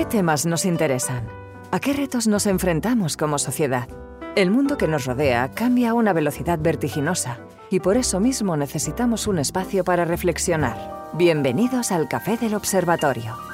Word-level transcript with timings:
¿Qué 0.00 0.06
temas 0.06 0.46
nos 0.46 0.64
interesan? 0.64 1.28
¿A 1.70 1.78
qué 1.78 1.92
retos 1.92 2.26
nos 2.26 2.46
enfrentamos 2.46 3.18
como 3.18 3.38
sociedad? 3.38 3.86
El 4.34 4.50
mundo 4.50 4.78
que 4.78 4.88
nos 4.88 5.04
rodea 5.04 5.50
cambia 5.50 5.90
a 5.90 5.92
una 5.92 6.14
velocidad 6.14 6.58
vertiginosa 6.58 7.36
y 7.68 7.80
por 7.80 7.98
eso 7.98 8.18
mismo 8.18 8.56
necesitamos 8.56 9.26
un 9.26 9.38
espacio 9.38 9.84
para 9.84 10.06
reflexionar. 10.06 11.10
Bienvenidos 11.12 11.92
al 11.92 12.08
Café 12.08 12.38
del 12.38 12.54
Observatorio. 12.54 13.49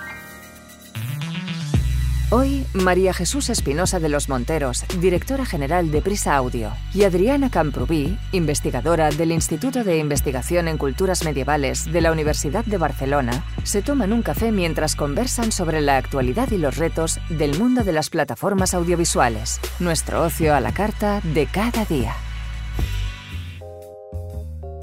Hoy, 2.39 2.67
María 2.75 3.15
Jesús 3.15 3.49
Espinosa 3.49 3.99
de 3.99 4.11
los 4.11 4.29
Monteros, 4.29 4.85
directora 5.01 5.47
general 5.47 5.91
de 5.91 6.03
Prisa 6.03 6.37
Audio, 6.37 6.71
y 6.93 7.05
Adriana 7.05 7.51
Camprubí, 7.51 8.19
investigadora 8.31 9.09
del 9.09 9.33
Instituto 9.33 9.85
de 9.85 9.97
Investigación 9.97 10.69
en 10.69 10.77
Culturas 10.77 11.25
Medievales 11.25 11.91
de 11.91 12.03
la 12.03 12.13
Universidad 12.13 12.63
de 12.67 12.77
Barcelona, 12.77 13.43
se 13.63 13.81
toman 13.81 14.13
un 14.13 14.21
café 14.21 14.53
mientras 14.53 14.97
conversan 14.97 15.51
sobre 15.51 15.81
la 15.81 15.97
actualidad 15.97 16.51
y 16.51 16.59
los 16.59 16.77
retos 16.77 17.21
del 17.31 17.59
mundo 17.59 17.85
de 17.85 17.93
las 17.93 18.11
plataformas 18.11 18.75
audiovisuales, 18.75 19.59
nuestro 19.79 20.23
ocio 20.23 20.55
a 20.55 20.61
la 20.61 20.75
carta 20.75 21.23
de 21.23 21.47
cada 21.47 21.87
día. 21.87 22.15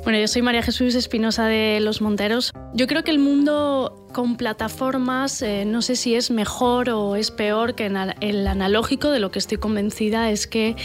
Bueno, 0.04 0.18
yo 0.18 0.28
soy 0.28 0.42
María 0.42 0.64
Jesús 0.64 0.96
Espinosa 0.96 1.46
de 1.46 1.80
Los 1.82 2.02
Monteros. 2.02 2.52
Yo 2.74 2.88
creo 2.88 3.04
que 3.04 3.12
el 3.12 3.20
mundo 3.20 4.03
con 4.14 4.38
plataformas 4.38 5.42
eh, 5.42 5.66
no 5.66 5.82
sé 5.82 5.96
si 5.96 6.16
es 6.16 6.32
mejor 6.32 6.90
o 6.90 7.16
es 7.16 7.32
peor 7.32 7.76
que 7.76 7.88
el 7.88 8.48
analógico, 8.48 9.10
de 9.10 9.20
lo 9.20 9.32
que 9.32 9.40
estoy 9.40 9.58
convencida 9.58 10.30
es 10.30 10.48
que 10.48 10.76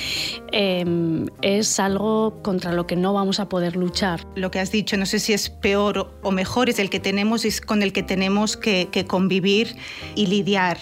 em, 0.50 1.26
es 1.42 1.78
algo 1.78 2.42
contra 2.42 2.72
lo 2.72 2.86
que 2.86 2.96
no 2.96 3.12
vamos 3.12 3.38
a 3.38 3.48
poder 3.48 3.76
luchar. 3.76 4.26
Lo 4.34 4.50
que 4.50 4.58
has 4.58 4.72
dicho, 4.72 4.96
no 4.96 5.06
sé 5.06 5.20
si 5.20 5.32
es 5.32 5.50
peor 5.50 6.10
o 6.22 6.32
mejor, 6.32 6.68
es 6.68 6.78
el 6.78 6.90
que 6.90 6.98
tenemos 6.98 7.44
y 7.44 7.48
es 7.48 7.60
con 7.60 7.82
el 7.82 7.92
que 7.92 8.02
tenemos 8.02 8.56
que 8.56 9.04
convivir 9.06 9.76
y 10.16 10.26
lidiar. 10.26 10.78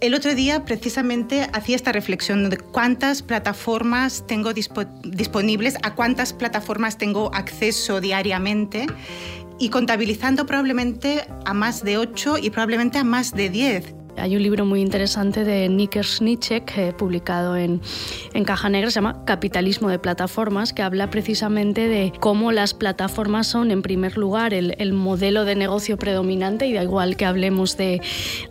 El 0.00 0.14
otro 0.14 0.36
día 0.36 0.64
precisamente 0.64 1.48
hacía 1.52 1.74
esta 1.74 1.90
reflexión 1.90 2.50
de 2.50 2.56
cuántas 2.56 3.22
plataformas 3.22 4.24
tengo 4.28 4.52
disponibles, 4.52 5.74
a 5.82 5.96
cuántas 5.96 6.32
plataformas 6.32 6.98
tengo 6.98 7.34
acceso 7.34 8.00
diariamente 8.00 8.86
y 9.58 9.70
contabilizando 9.70 10.46
probablemente 10.46 11.26
a 11.44 11.54
más 11.54 11.82
de 11.84 11.98
8 11.98 12.38
y 12.38 12.50
probablemente 12.50 12.98
a 12.98 13.04
más 13.04 13.32
de 13.32 13.50
10. 13.50 13.97
Hay 14.20 14.34
un 14.34 14.42
libro 14.42 14.64
muy 14.64 14.80
interesante 14.80 15.44
de 15.44 15.68
Nickers 15.68 16.20
Nietzsche, 16.20 16.62
publicado 16.96 17.56
en, 17.56 17.80
en 18.34 18.44
Caja 18.44 18.68
Negra, 18.68 18.90
se 18.90 18.96
llama 18.96 19.24
Capitalismo 19.24 19.88
de 19.88 19.98
Plataformas, 19.98 20.72
que 20.72 20.82
habla 20.82 21.10
precisamente 21.10 21.88
de 21.88 22.12
cómo 22.18 22.50
las 22.50 22.74
plataformas 22.74 23.46
son, 23.46 23.70
en 23.70 23.82
primer 23.82 24.16
lugar, 24.16 24.54
el, 24.54 24.74
el 24.78 24.92
modelo 24.92 25.44
de 25.44 25.54
negocio 25.54 25.96
predominante, 25.96 26.66
y 26.66 26.72
da 26.72 26.82
igual 26.82 27.16
que 27.16 27.26
hablemos 27.26 27.76
de 27.76 28.00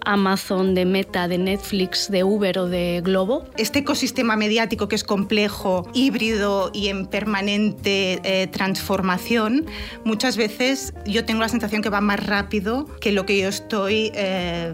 Amazon, 0.06 0.74
de 0.74 0.86
Meta, 0.86 1.28
de 1.28 1.38
Netflix, 1.38 2.10
de 2.10 2.24
Uber 2.24 2.60
o 2.60 2.68
de 2.68 3.02
Globo. 3.04 3.46
Este 3.58 3.80
ecosistema 3.80 4.36
mediático 4.36 4.88
que 4.88 4.96
es 4.96 5.04
complejo, 5.04 5.90
híbrido 5.94 6.72
y 6.74 6.88
en 6.88 7.08
permanente 7.08 8.20
eh, 8.24 8.48
transformación, 8.48 9.66
muchas 10.06 10.38
veces 10.38 10.94
yo 11.06 11.26
tengo 11.26 11.42
la 11.42 11.50
sensación 11.50 11.82
que 11.82 11.90
va 11.90 12.02
más 12.02 12.26
rápido 12.26 12.86
que 13.02 13.12
lo 13.12 13.26
que 13.26 13.38
yo 13.40 13.50
estoy... 13.50 14.12
Eh, 14.14 14.74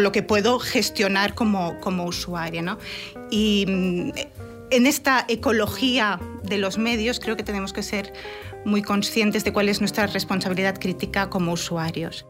lo 0.00 0.12
que 0.12 0.22
puedo 0.22 0.58
gestionar 0.58 1.34
como, 1.34 1.80
como 1.80 2.04
usuaria. 2.04 2.62
¿no? 2.62 2.78
Y 3.30 3.64
mm, 3.68 4.10
en 4.70 4.86
esta 4.86 5.24
ecología 5.28 6.20
de 6.42 6.58
los 6.58 6.78
medios 6.78 7.20
creo 7.20 7.36
que 7.36 7.42
tenemos 7.42 7.72
que 7.72 7.82
ser 7.82 8.12
muy 8.64 8.82
conscientes 8.82 9.44
de 9.44 9.52
cuál 9.52 9.68
es 9.68 9.80
nuestra 9.80 10.06
responsabilidad 10.06 10.78
crítica 10.78 11.30
como 11.30 11.52
usuarios. 11.52 12.26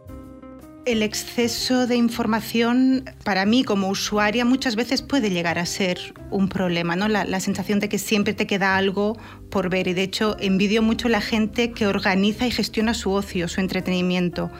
El 0.87 1.03
exceso 1.03 1.87
de 1.87 1.97
información 1.97 3.11
para 3.25 3.47
mí 3.47 3.65
como 3.65 3.89
usuaria 3.89 4.45
muchas 4.45 4.77
veces 4.77 5.01
puede 5.01 5.31
llegar 5.31 5.59
a 5.59 5.65
ser 5.65 6.13
un 6.31 6.49
problema, 6.49 6.95
¿no? 6.95 7.09
La, 7.09 7.41
sensación 7.41 7.81
de 7.81 7.89
que 7.89 7.99
siempre 7.99 8.35
te 8.35 8.47
queda 8.47 8.77
algo 8.77 9.17
por 9.49 9.71
ver 9.71 9.89
y 9.89 9.95
de 9.95 10.03
hecho 10.03 10.37
envidio 10.41 10.83
mucho 10.83 11.09
la 11.09 11.23
gente 11.23 11.73
que 11.73 11.87
organiza 11.87 12.47
y 12.47 12.51
gestiona 12.51 12.93
su 12.93 13.13
ocio, 13.13 13.49
su 13.49 13.61
entretenimiento. 13.61 14.51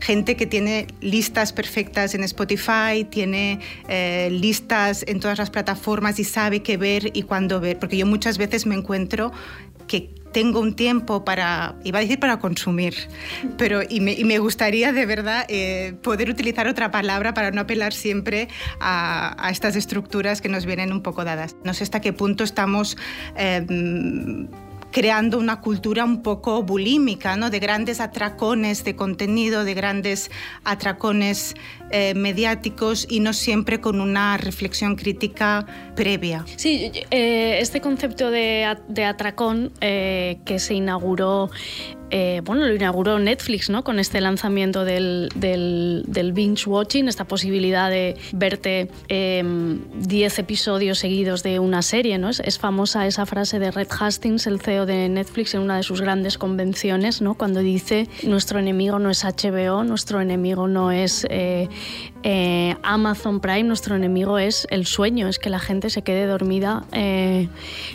Gente 0.00 0.36
que 0.36 0.44
tiene 0.44 0.86
listas 1.00 1.54
perfectas 1.54 2.14
en 2.14 2.24
Spotify, 2.24 3.06
tiene 3.08 3.60
eh, 3.88 4.28
listas 4.30 5.02
en 5.08 5.18
todas 5.18 5.38
las 5.38 5.48
plataformas 5.48 6.18
y 6.18 6.24
sabe 6.24 6.62
qué 6.62 6.76
ver 6.76 7.10
y 7.14 7.22
cuándo 7.22 7.58
ver, 7.58 7.78
porque 7.78 7.96
yo 7.96 8.04
muchas 8.04 8.36
veces 8.36 8.66
me 8.66 8.74
encuentro 8.74 9.32
que 9.86 10.19
tengo 10.32 10.60
un 10.60 10.74
tiempo 10.74 11.24
para, 11.24 11.74
iba 11.84 11.98
a 11.98 12.02
decir 12.02 12.18
para 12.18 12.38
consumir, 12.38 12.94
pero 13.56 13.80
y 13.88 14.00
me, 14.00 14.38
gustaría 14.38 14.92
de 14.92 15.06
verdad 15.06 15.44
eh, 15.48 15.94
poder 16.02 16.30
utilizar 16.30 16.68
otra 16.68 16.90
palabra 16.90 17.34
para 17.34 17.50
no 17.50 17.60
apelar 17.60 17.92
siempre 17.92 18.48
a, 18.80 19.48
estas 19.50 19.76
estructuras 19.76 20.40
que 20.40 20.48
nos 20.48 20.66
vienen 20.66 20.92
un 20.92 21.02
poco 21.02 21.24
dadas. 21.24 21.56
No 21.64 21.74
sé 21.74 21.84
hasta 21.84 22.00
qué 22.00 22.12
punto 22.12 22.44
estamos... 22.44 22.96
Em, 23.36 24.48
creando 24.90 25.38
una 25.38 25.60
cultura 25.60 26.04
un 26.04 26.22
poco 26.22 26.62
bulímica, 26.62 27.36
¿no? 27.36 27.50
de 27.50 27.58
grandes 27.58 28.00
atracones 28.00 28.84
de 28.84 28.96
contenido, 28.96 29.64
de 29.64 29.74
grandes 29.74 30.30
atracones 30.64 31.54
eh, 31.90 32.14
mediáticos 32.14 33.06
y 33.08 33.20
no 33.20 33.32
siempre 33.32 33.80
con 33.80 34.00
una 34.00 34.36
reflexión 34.36 34.96
crítica 34.96 35.66
previa. 35.96 36.44
Sí, 36.56 36.92
eh, 37.10 37.58
este 37.60 37.80
concepto 37.80 38.30
de, 38.30 38.64
atracón 38.64 39.72
eh, 39.80 40.38
que 40.44 40.58
se 40.58 40.74
inauguró 40.74 41.50
eh, 42.10 42.42
bueno, 42.44 42.66
lo 42.66 42.74
inauguró 42.74 43.18
Netflix, 43.18 43.70
¿no? 43.70 43.84
Con 43.84 43.98
este 43.98 44.20
lanzamiento 44.20 44.84
del, 44.84 45.28
del, 45.34 46.32
binge 46.32 46.68
watching, 46.68 47.08
esta 47.08 47.24
posibilidad 47.24 47.90
de 47.90 48.16
verte 48.32 48.88
10 49.08 49.08
em, 49.08 49.80
episodios 50.44 50.98
seguidos 50.98 51.42
de 51.42 51.58
una 51.58 51.82
serie, 51.82 52.18
¿no? 52.18 52.30
Es, 52.30 52.58
famosa 52.58 53.06
esa 53.06 53.26
frase 53.26 53.58
de 53.58 53.70
Red 53.70 53.88
Hastings, 53.98 54.46
el 54.46 54.60
CEO 54.60 54.86
de 54.86 55.08
Netflix, 55.08 55.54
en 55.54 55.60
una 55.60 55.76
de 55.76 55.82
sus 55.82 56.00
grandes 56.00 56.36
convenciones, 56.36 57.22
¿no? 57.22 57.34
Cuando 57.34 57.60
dice, 57.60 58.08
nuestro 58.24 58.58
enemigo 58.58 58.98
no 58.98 59.10
es 59.10 59.24
HBO, 59.24 59.84
nuestro 59.84 60.20
enemigo 60.20 60.68
no 60.68 60.92
es 60.92 61.26
eh, 61.30 61.68
eh, 62.22 62.76
Amazon 62.82 63.40
Prime, 63.40 63.62
nuestro 63.64 63.96
enemigo 63.96 64.38
es 64.38 64.66
el 64.70 64.86
sueño, 64.86 65.28
es 65.28 65.38
que 65.38 65.50
la 65.50 65.58
gente 65.58 65.90
se 65.90 66.02
quede 66.02 66.26
dormida 66.26 66.84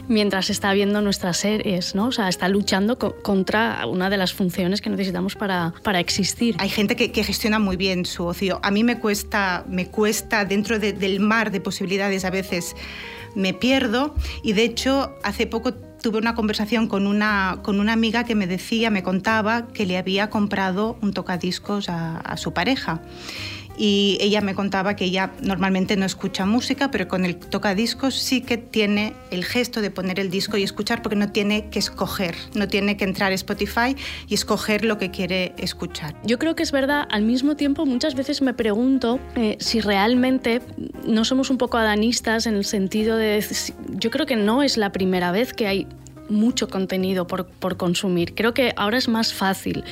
mientras 0.08 0.50
está 0.50 0.74
viendo 0.74 1.02
nuestras 1.02 1.38
series, 1.38 1.96
¿no? 1.96 2.08
O 2.08 2.12
sea, 2.12 2.28
está 2.30 2.50
luchando 2.50 2.98
contra 2.98 3.86
una 3.88 4.10
de 4.10 4.18
las 4.18 4.34
funciones 4.34 4.82
que 4.82 4.90
necesitamos 4.90 5.36
para, 5.36 5.74
para 5.84 6.00
existir. 6.00 6.56
Hay 6.60 6.70
gente 6.70 6.96
que, 6.96 7.24
gestiona 7.24 7.60
muy 7.60 7.78
bien 7.78 8.06
su 8.06 8.26
ocio. 8.26 8.60
A 8.64 8.72
mí 8.72 8.84
me 8.84 9.00
cuesta, 9.00 9.66
me 9.68 9.88
cuesta 9.88 10.46
dentro 10.46 10.80
del 10.80 11.20
mar 11.20 11.52
de 11.52 11.62
posibilidades 11.62 12.26
a 12.26 12.30
veces 12.30 12.76
me 13.36 13.54
pierdo 13.54 14.16
y 14.44 14.54
de 14.54 14.64
hecho 14.64 15.14
hace 15.24 15.46
poco 15.46 15.74
tuve 15.74 16.20
una 16.20 16.36
conversación 16.36 16.88
con 16.88 17.08
una, 17.08 17.60
con 17.64 17.80
una 17.80 17.94
amiga 17.94 18.24
que 18.24 18.36
me 18.36 18.48
decía, 18.48 18.90
me 18.92 19.04
contaba 19.04 19.68
que 19.68 19.86
le 19.86 19.98
había 19.98 20.30
comprado 20.30 20.98
un 21.02 21.14
tocadiscos 21.14 21.90
a 21.90 22.38
su 22.38 22.54
pareja 22.54 23.02
y 23.78 24.18
ella 24.22 24.42
me 24.42 24.56
contaba 24.56 24.96
que 24.96 25.06
ella 25.06 25.32
normalmente 25.42 25.96
no 25.98 26.06
escucha 26.06 26.46
música, 26.46 26.92
pero 26.92 27.08
con 27.08 27.26
el 27.26 27.38
tocadiscos 27.38 28.16
sí 28.16 28.42
que 28.42 28.58
tiene 28.58 29.14
el 29.32 29.44
gesto 29.44 29.82
de 29.82 29.92
poner 29.92 30.20
el 30.20 30.30
disco 30.30 30.58
y 30.58 30.64
escuchar 30.64 31.02
porque 31.02 31.16
no 31.16 31.32
tiene 31.32 31.70
que 31.70 31.80
escoger, 31.80 32.36
no 32.54 32.68
tiene 32.68 32.98
que 32.98 33.04
entrar 33.04 33.32
a 33.32 33.36
Spotify 33.36 33.96
y 34.28 34.34
escoger 34.34 34.86
lo 34.86 34.98
que 34.98 35.12
quiere 35.12 35.54
escuchar. 35.58 36.16
Yo 36.24 36.40
creo 36.40 36.56
que 36.56 36.64
es 36.64 36.72
verdad, 36.72 37.08
al 37.10 37.24
mismo 37.24 37.56
tiempo 37.56 37.86
muchas 37.86 38.16
veces 38.16 38.42
me 38.42 38.54
pregunto 38.54 39.20
eh, 39.36 39.58
si 39.60 39.82
realmente 39.82 40.62
no 41.06 41.26
somos 41.26 41.50
un 41.50 41.58
poco 41.58 41.78
adanistas 41.78 42.46
en 42.46 42.56
el 42.56 42.66
sentido 42.66 43.18
de, 43.18 43.44
yo 43.90 44.12
creo 44.12 44.26
que 44.26 44.36
no 44.36 44.64
es 44.64 44.78
la 44.78 44.92
primera 44.92 45.32
vez 45.32 45.54
que 45.54 45.68
hay 45.68 45.88
mucho 46.30 46.68
contenido 46.68 47.28
por, 47.28 47.46
por, 47.46 47.78
consumir. 47.78 48.34
Creo 48.36 48.54
que 48.54 48.74
ahora 48.76 48.98
es 48.98 49.08
más 49.08 49.34
fácil, 49.34 49.84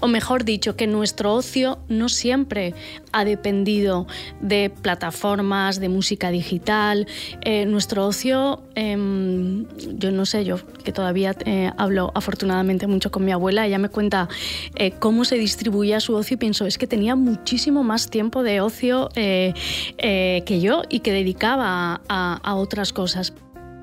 o 0.00 0.08
mejor 0.08 0.44
dicho, 0.44 0.76
que 0.76 0.86
nuestro 0.86 1.34
ocio 1.34 1.78
no 1.88 2.08
siempre 2.08 2.74
ha 3.12 3.24
dependido 3.24 4.06
de 4.40 4.70
plataformas, 4.70 5.80
de 5.80 5.88
música 5.88 6.30
digital. 6.30 7.06
Eh, 7.42 7.66
nuestro 7.66 8.06
ocio, 8.06 8.62
em, 8.74 9.66
yo 9.98 10.10
no 10.10 10.26
sé, 10.26 10.44
yo 10.44 10.58
que 10.84 10.92
todavía 10.92 11.34
eh, 11.44 11.70
hablo 11.76 12.12
afortunadamente 12.14 12.86
mucho 12.86 13.10
con 13.10 13.24
mi 13.24 13.32
abuela, 13.32 13.66
ella 13.66 13.78
me 13.78 13.88
cuenta 13.88 14.28
eh, 14.76 14.92
cómo 14.92 15.24
se 15.24 15.36
distribuía 15.36 16.00
su 16.00 16.14
ocio 16.14 16.34
y 16.34 16.38
pienso, 16.38 16.66
es 16.66 16.78
que 16.78 16.86
tenía 16.86 17.16
muchísimo 17.16 17.82
más 17.82 18.10
tiempo 18.10 18.42
de 18.42 18.60
ocio 18.60 19.08
que 19.14 20.60
yo 20.60 20.82
y 20.88 21.00
que 21.00 21.12
dedicaba 21.12 22.00
a, 22.08 22.40
a 22.42 22.54
otras 22.54 22.92
cosas. 22.92 23.32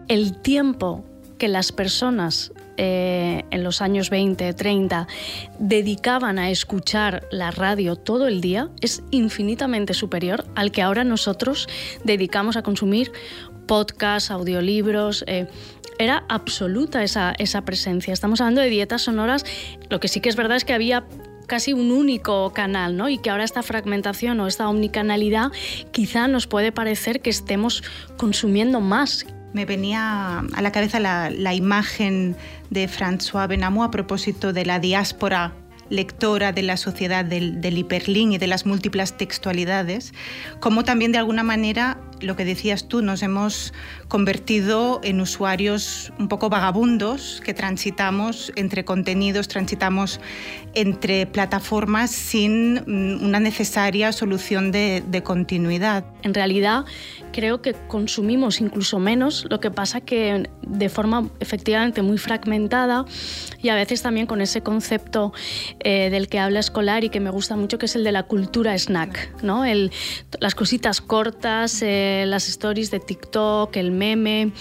El 0.08 0.38
tiempo 0.42 1.04
que 1.38 1.48
las 1.48 1.72
personas 1.72 2.52
eh, 2.78 3.44
en 3.52 3.64
los 3.64 3.82
años 3.82 4.10
20, 4.10 4.54
30 4.54 5.08
dedicaban 5.60 6.40
a 6.40 6.50
escuchar 6.50 7.26
la 7.32 7.52
radio 7.52 7.96
todo 7.96 8.28
el 8.28 8.42
día 8.42 8.70
es 8.82 9.02
infinitamente 9.12 9.94
superior 9.94 10.46
al 10.56 10.72
que 10.72 10.82
ahora 10.82 11.04
nosotros 11.04 11.68
dedicamos 12.04 12.58
a 12.58 12.64
consumir 12.64 13.12
podcasts, 13.66 14.32
audiolibros. 14.32 15.24
Eh, 15.28 15.48
era 15.98 16.26
absoluta 16.28 17.04
esa, 17.04 17.34
esa 17.38 17.64
presencia. 17.64 18.14
Estamos 18.14 18.42
hablando 18.42 18.62
de 18.62 18.70
dietas 18.70 19.04
sonoras. 19.04 19.46
Lo 19.90 20.02
que 20.02 20.10
sí 20.10 20.20
que 20.20 20.28
es 20.28 20.36
verdad 20.36 20.58
es 20.58 20.66
que 20.66 20.74
había 20.74 21.06
casi 21.48 21.74
un 21.74 21.92
único 21.92 22.52
canal, 22.54 22.98
¿no? 22.98 23.08
Y 23.08 23.18
que 23.18 23.30
ahora 23.30 23.44
esta 23.44 23.64
fragmentación 23.64 24.40
o 24.40 24.48
esta 24.48 24.68
omnicanalidad 24.68 25.52
quizá 25.92 26.28
nos 26.28 26.48
puede 26.48 26.72
parecer 26.72 27.22
que 27.22 27.30
estemos 27.30 27.84
consumiendo 28.18 28.82
más. 28.82 29.26
Me 29.56 29.64
venía 29.64 30.40
a 30.40 30.62
la 30.62 30.74
cabeza 30.74 31.00
la, 31.00 31.54
imagen 31.54 32.36
de 32.72 32.90
François 32.90 33.48
Benamou 33.48 33.84
a 33.84 33.90
propósito 33.90 34.52
de 34.52 34.66
la 34.66 34.80
diáspora 34.80 35.54
lectora 35.90 36.52
de 36.52 36.62
la 36.62 36.76
sociedad 36.76 37.24
del, 37.24 37.62
del 37.62 37.78
y 37.78 38.38
de 38.38 38.48
las 38.48 38.66
múltiples 38.66 39.16
textualidades, 39.16 40.14
como 40.60 40.84
también 40.84 41.14
de 41.14 41.20
alguna 41.20 41.44
manera 41.44 41.98
lo 42.26 42.36
que 42.36 42.46
decías 42.46 42.88
tú, 42.88 43.02
nos 43.02 43.24
hemos 43.24 43.74
convertido 44.08 45.00
en 45.04 45.22
usuarios 45.22 46.12
un 46.20 46.28
poco 46.28 46.50
vagabundos 46.50 47.42
que 47.44 47.54
transitamos 47.54 48.52
entre 48.56 48.84
contenidos, 48.84 49.48
transitamos 49.48 50.20
entre 50.74 51.26
plataformas 51.28 52.12
sin 52.12 52.76
mm, 52.76 53.24
una 53.24 53.40
necesaria 53.40 54.12
solución 54.12 54.72
de, 54.72 55.04
de 55.08 55.24
continuidad. 55.24 56.06
En 56.24 56.34
realidad, 56.34 56.86
creo 57.32 57.62
que 57.62 57.74
consumimos 57.74 58.62
incluso 58.62 58.98
menos, 59.00 59.46
lo 59.50 59.60
que 59.60 59.70
pasa 59.70 60.02
que 60.02 60.50
de 60.62 60.90
forma 60.90 61.30
efectivamente 61.40 62.02
muy 62.02 62.18
fragmentada 62.18 63.06
y 63.62 63.70
a 63.70 63.76
veces 63.76 64.02
también 64.02 64.26
con 64.26 64.42
ese 64.42 64.62
concepto 64.62 65.34
eh, 65.80 66.10
del 66.10 66.28
que 66.28 66.40
habla 66.40 66.60
Escolar 66.60 67.04
y 67.04 67.10
que 67.10 67.20
me 67.20 67.30
gusta 67.30 67.56
mucho, 67.56 67.78
que 67.78 67.88
es 67.88 67.96
el 67.96 68.04
de 68.04 68.12
la 68.12 68.24
cultura 68.24 68.78
snack, 68.78 69.44
¿no? 69.44 69.66
El, 69.66 69.92
las 70.40 70.56
cositas 70.56 71.02
cortas, 71.02 71.82
eh, 71.82 72.15
las 72.26 72.48
stories 72.48 72.92
de 72.92 73.00
TikTok, 73.00 73.76
el 73.78 73.92
meme, 73.92 74.52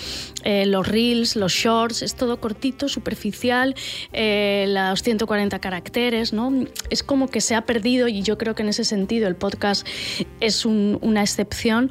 eh, 0.43 0.67
los 0.67 0.87
reels, 0.87 1.37
los 1.37 1.53
shorts, 1.53 2.03
es 2.03 2.15
todo 2.15 2.41
cortito, 2.41 2.89
superficial, 2.89 3.75
eh, 4.13 4.67
los 4.69 5.03
140 5.03 5.59
caracteres, 5.59 6.33
¿no? 6.33 6.53
Es 6.91 7.03
como 7.03 7.29
que 7.29 7.41
se 7.41 7.55
ha 7.55 7.63
perdido 7.63 8.09
y 8.09 8.23
yo 8.23 8.39
creo 8.39 8.55
que 8.55 8.63
en 8.63 8.69
ese 8.69 8.85
sentido 8.85 9.29
el 9.29 9.37
podcast 9.37 9.87
es 10.41 10.65
un, 10.65 10.99
una 11.03 11.23
excepción 11.23 11.91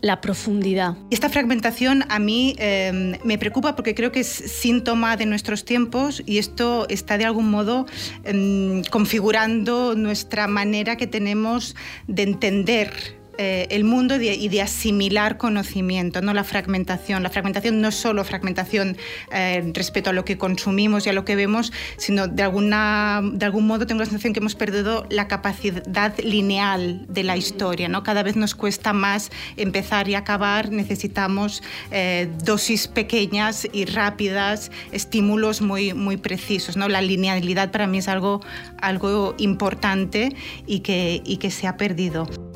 la 0.00 0.20
profundidad. 0.20 0.96
Esta 1.10 1.28
fragmentación 1.28 2.04
a 2.08 2.18
mí 2.18 2.54
eh, 2.58 3.18
me 3.22 3.38
preocupa 3.38 3.76
porque 3.76 3.94
creo 3.94 4.12
que 4.12 4.20
es 4.20 4.28
síntoma 4.28 5.16
de 5.16 5.26
nuestros 5.26 5.64
tiempos 5.64 6.22
y 6.24 6.38
esto 6.38 6.86
está 6.88 7.18
de 7.18 7.24
algún 7.24 7.50
modo 7.50 7.86
eh, 8.24 8.82
configurando 8.90 9.94
nuestra 9.94 10.46
manera 10.46 10.96
que 10.96 11.06
tenemos 11.06 11.76
de 12.06 12.22
entender 12.22 13.19
eh, 13.42 13.66
el 13.70 13.84
mundo 13.84 14.16
y 14.16 14.48
de, 14.48 14.60
asimilar 14.60 15.38
conocimiento, 15.38 16.20
no 16.20 16.34
la 16.34 16.44
fragmentación. 16.44 17.22
La 17.22 17.30
fragmentación 17.30 17.80
no 17.80 17.88
es 17.88 17.94
solo 17.94 18.22
fragmentación 18.22 18.98
eh, 19.32 19.64
respecto 19.72 20.10
a 20.10 20.12
lo 20.12 20.26
que 20.26 20.36
consumimos 20.36 21.06
y 21.06 21.08
a 21.08 21.14
lo 21.14 21.24
que 21.24 21.36
vemos, 21.36 21.72
sino 21.96 22.28
de, 22.28 22.42
alguna, 22.42 23.22
de 23.24 23.46
algún 23.46 23.66
modo 23.66 23.86
tengo 23.86 24.00
la 24.00 24.04
sensación 24.04 24.34
que 24.34 24.40
hemos 24.40 24.56
perdido 24.56 25.06
la 25.08 25.26
capacidad 25.26 26.18
lineal 26.18 27.06
de 27.08 27.22
la 27.22 27.38
historia. 27.38 27.88
¿no? 27.88 28.02
Cada 28.02 28.22
vez 28.22 28.36
nos 28.36 28.54
cuesta 28.54 28.92
más 28.92 29.30
empezar 29.56 30.06
y 30.10 30.16
acabar, 30.16 30.70
necesitamos 30.70 31.62
eh, 31.92 32.28
dosis 32.44 32.88
pequeñas 32.88 33.66
y 33.72 33.86
rápidas, 33.86 34.70
estímulos 34.92 35.62
muy, 35.62 35.94
muy 35.94 36.18
precisos. 36.18 36.76
¿no? 36.76 36.90
La 36.90 37.00
linealidad 37.00 37.70
para 37.70 37.86
mí 37.86 37.96
es 37.96 38.08
algo, 38.08 38.42
algo 38.82 39.34
importante 39.38 40.36
y 40.66 40.80
que, 40.80 41.22
y 41.24 41.38
que 41.38 41.50
se 41.50 41.66
ha 41.66 41.78
perdido. 41.78 42.49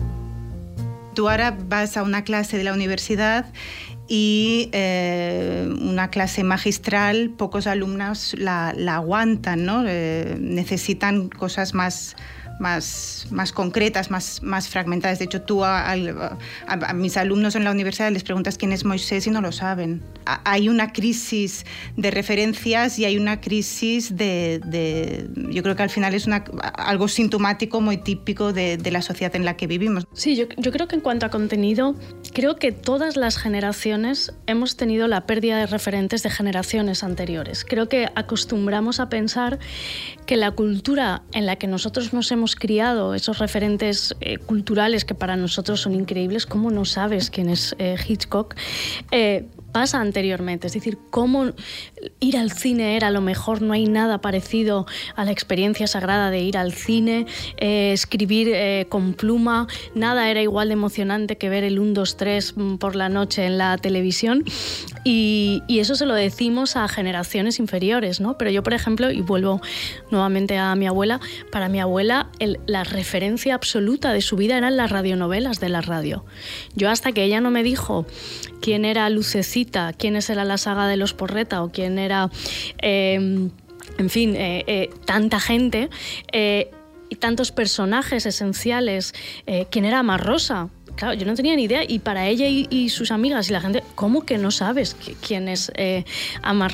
Tú 1.15 1.29
ahora 1.29 1.57
vas 1.69 1.97
a 1.97 2.03
una 2.03 2.25
clase 2.25 2.59
de 2.59 2.65
la 2.65 2.73
universidad 2.73 3.47
y 4.09 4.69
eh, 4.73 5.67
una 5.81 6.11
clase 6.11 6.45
magistral, 6.45 7.31
pocos 7.31 7.67
alumnos 7.67 8.35
la, 8.39 8.75
la 8.77 8.97
aguantan, 8.97 9.65
¿no? 9.65 9.85
Eh, 9.87 10.37
necesitan 10.39 11.29
cosas 11.29 11.75
más 11.75 12.17
más, 12.59 13.27
más 13.31 13.53
concretas, 13.53 14.11
más, 14.11 14.43
más 14.43 14.69
fragmentadas. 14.69 15.19
De 15.19 15.25
hecho, 15.25 15.43
tú 15.43 15.65
a, 15.65 15.95
mis 16.95 17.17
alumnos 17.17 17.55
en 17.57 17.65
la 17.65 17.71
universidad 17.71 18.11
les 18.11 18.23
preguntas 18.23 18.59
quién 18.59 18.73
es 18.73 18.85
Moisés 18.85 19.27
y 19.27 19.31
no 19.31 19.41
lo 19.41 19.53
saben. 19.53 20.03
Hay 20.45 20.69
una 20.69 20.93
crisis 20.93 21.65
de 21.97 22.11
referencias 22.11 22.99
y 22.99 23.05
hay 23.05 23.19
una 23.19 23.41
crisis 23.41 24.17
de, 24.17 24.61
de 24.65 25.29
yo 25.51 25.63
creo 25.63 25.77
que 25.77 25.83
al 25.83 25.91
final 25.91 26.15
es 26.15 26.27
una, 26.27 26.45
algo 26.75 27.09
sintomático 27.09 27.81
muy 27.81 27.99
típico 27.99 28.53
de, 28.53 28.77
de, 28.77 28.91
la 28.91 29.03
sociedad 29.03 29.35
en 29.37 29.45
la 29.45 29.57
que 29.57 29.67
vivimos. 29.67 30.07
Sí, 30.13 30.37
yo, 30.37 30.47
yo 30.57 30.73
creo 30.73 30.89
que 30.89 30.95
en 30.95 31.01
cuanto 31.01 31.27
a 31.27 31.31
contenido, 31.31 31.95
creo 32.35 32.57
que 32.57 32.73
todas 32.73 33.17
las 33.17 33.39
generaciones 33.39 34.35
hemos 34.47 34.77
tenido 34.77 35.07
la 35.09 35.25
pérdida 35.25 35.57
de 35.57 35.67
referentes 35.67 36.23
de 36.23 36.31
generaciones 36.31 37.03
anteriores. 37.03 37.65
Creo 37.65 37.89
que 37.89 38.09
acostumbramos 38.15 39.01
a 39.01 39.09
pensar 39.09 39.59
que 40.27 40.37
la 40.37 40.51
cultura 40.51 41.23
en 41.33 41.47
la 41.47 41.57
que 41.57 41.67
nosotros 41.67 42.13
nos 42.13 42.31
hemos 42.33 42.57
criado, 42.57 43.15
esos 43.15 43.39
referentes 43.39 44.15
eh, 44.21 44.39
culturales 44.39 45.05
que 45.05 45.15
para 45.15 45.37
nosotros 45.37 45.81
son 45.81 45.95
increíbles, 45.95 46.45
¿cómo 46.45 46.71
no 46.71 46.85
sabes 46.85 47.31
quién 47.31 47.49
es 47.49 47.75
eh, 47.79 47.97
Hitchcock? 48.07 48.55
Eh, 49.13 49.47
pasa 49.75 50.01
anteriormente. 50.01 50.69
Es 50.69 50.73
decir, 50.73 50.99
cómo 51.11 51.47
ir 52.21 52.37
al 52.37 52.53
cine 52.53 52.97
era 52.97 53.11
lo 53.11 53.21
mejor, 53.21 53.61
no 53.61 53.73
hay 53.73 53.87
nada 53.87 54.21
parecido 54.21 54.87
a 55.17 55.25
la 55.25 55.33
experiencia 55.33 55.89
sagrada 55.89 56.31
de 56.31 56.43
ir 56.43 56.57
al 56.57 56.73
cine, 56.73 57.27
eh, 57.57 57.91
escribir 57.93 58.51
eh, 58.53 58.87
con 58.89 59.15
pluma, 59.15 59.67
nada 59.97 60.31
era 60.31 60.41
igual 60.41 60.69
de 60.69 60.75
emocionante 60.75 61.37
que 61.39 61.49
ver 61.49 61.65
el 61.65 61.81
1, 61.81 61.93
2, 61.93 62.17
3 62.17 62.55
por 62.79 62.95
la 62.95 63.09
noche 63.09 63.47
en 63.47 63.59
la 63.59 63.77
televisión. 63.77 64.45
Y, 65.03 65.63
eso 65.85 65.97
se 65.97 66.07
lo 66.07 66.15
decimos 66.15 66.77
a 66.77 66.89
generaciones 66.89 67.59
inferiores, 67.59 68.19
¿no? 68.19 68.39
Pero 68.39 68.51
yo, 68.51 68.63
por 68.63 68.73
ejemplo, 68.73 69.11
y 69.11 69.21
vuelvo 69.21 69.61
nuevamente 70.11 70.57
a 70.57 70.75
mi 70.77 70.87
abuela, 70.87 71.21
para 71.53 71.69
mi 71.69 71.79
abuela 71.79 72.31
el, 72.39 72.59
la 72.67 72.85
referencia 72.85 73.55
absoluta 73.55 74.15
de 74.15 74.23
su 74.23 74.37
vida 74.37 74.57
eran 74.57 74.79
las 74.79 74.91
radionovelas 74.91 75.61
de 75.61 75.69
la 75.69 75.83
radio. 75.83 76.25
Yo 76.75 76.89
hasta 76.89 77.13
que 77.13 77.25
ella 77.25 77.43
no 77.43 77.51
me 77.51 77.63
dijo 77.63 78.07
quién 78.65 78.87
era 78.87 79.11
Lucecita, 79.11 79.93
quiénes 79.93 80.31
era 80.31 80.43
la 80.43 80.57
saga 80.57 80.89
de 80.89 80.97
los 80.97 81.13
Porreta 81.13 81.63
o 81.63 81.71
quién 81.71 81.99
era, 81.99 82.31
eh, 82.81 83.15
en 83.15 84.09
fin, 84.09 84.35
eh, 84.37 84.65
eh, 84.67 84.89
tanta 85.05 85.39
gente 85.39 85.91
y 86.33 87.17
tantos 87.17 87.53
personajes 87.53 88.25
esenciales, 88.25 89.13
quién 89.71 89.85
era 89.85 90.03
Rosa. 90.17 90.71
Claro, 90.97 91.15
yo 91.15 91.27
no 91.27 91.35
tenía 91.35 91.57
ni 91.57 91.65
idea 91.65 91.83
y 91.87 91.99
para 91.99 92.27
ella 92.27 92.47
y, 92.47 92.89
sus 92.89 93.11
amigas 93.11 93.49
y 93.51 93.53
la 93.53 93.61
gente, 93.61 93.83
¿cómo 93.95 94.25
que 94.25 94.39
no 94.39 94.51
sabes 94.51 94.97
quién 95.27 95.49
es 95.49 95.73
eh, 95.77 96.05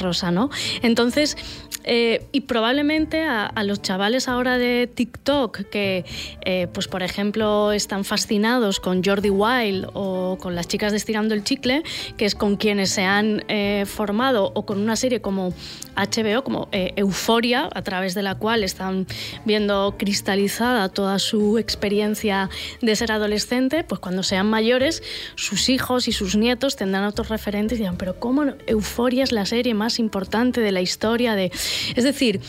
Rosa, 0.01 0.31
no? 0.31 0.51
Entonces, 0.83 1.37
eh, 1.85 2.27
y 2.33 2.43
probablemente 2.43 3.23
a, 3.23 3.51
los 3.65 3.83
chavales 3.83 4.29
ahora 4.29 4.59
de 4.59 4.91
TikTok 4.93 5.69
que, 5.71 6.05
eh, 6.45 6.67
pues 6.73 6.89
por 6.89 7.03
ejemplo, 7.03 7.73
están 7.73 8.05
fascinados 8.05 8.81
con 8.81 9.03
Jordi 9.03 9.31
Wild 9.31 9.89
o 9.95 10.37
con 10.41 10.55
las 10.55 10.67
chicas 10.67 10.93
de 10.93 10.99
Estirando 10.99 11.35
el 11.35 11.45
Chicle, 11.45 11.83
que 12.17 12.25
es 12.25 12.35
con 12.35 12.57
quienes 12.57 12.91
se 12.91 13.05
han 13.05 13.45
eh, 13.49 13.85
formado, 13.87 14.51
o 14.55 14.67
con 14.67 14.79
una 14.79 14.97
serie 14.97 15.21
como 15.21 15.53
HBO, 15.97 16.43
como 16.45 16.69
Euforia, 16.73 17.69
a 17.73 17.83
través 17.83 18.15
de 18.15 18.23
la 18.23 18.35
cual 18.35 18.65
están 18.65 19.07
viendo 19.45 19.95
cristalizada 19.99 20.89
toda 20.89 21.19
su 21.19 21.59
experiencia 21.59 22.49
de 22.81 22.97
ser 22.97 23.13
adolescente, 23.13 23.85
pues 23.85 24.01
cuando 24.01 24.10
sean 24.23 24.49
mayores, 24.49 25.03
sus 25.35 25.69
hijos 25.69 26.09
y 26.09 26.13
sus 26.13 26.37
nietos 26.37 26.77
tendrán 26.77 27.05
otros 27.05 27.29
referentes 27.29 27.79
y 27.79 27.83
dirán, 27.83 27.97
pero 27.97 28.19
¿cómo 28.19 28.45
Euforia 28.67 29.25
es 29.25 29.33
la 29.33 29.47
serie 29.47 29.75
más 29.75 29.99
importante 29.99 30.61
de 30.61 30.73
la 30.73 30.81
historia 30.81 31.35
de 31.35 31.51
es 31.97 32.05
decir, 32.05 32.41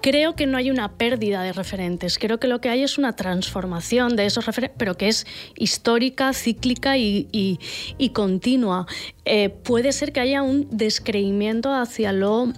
creo 0.00 0.34
que 0.34 0.46
no 0.46 0.56
hay 0.56 0.70
una 0.70 0.92
pérdida 0.92 1.42
de 1.42 1.52
referentes, 1.52 2.18
creo 2.18 2.38
que 2.38 2.48
lo 2.48 2.60
que 2.60 2.68
hay 2.68 2.82
es 2.82 2.98
una 2.98 3.14
transformación 3.14 4.16
de 4.16 4.26
esos 4.26 4.46
referentes, 4.46 4.76
pero 4.78 4.96
que 4.96 5.08
es 5.08 5.26
histórica, 5.56 6.32
cíclica 6.32 6.96
y, 6.96 7.28
y, 7.32 7.58
y 7.98 8.10
continua. 8.10 8.86
Eh, 9.24 9.50
puede 9.50 9.92
ser 9.92 10.12
que 10.12 10.20
haya 10.20 10.42
un 10.42 10.68
descreimiento 10.70 11.72
hacia 11.72 12.12
lo 12.12 12.52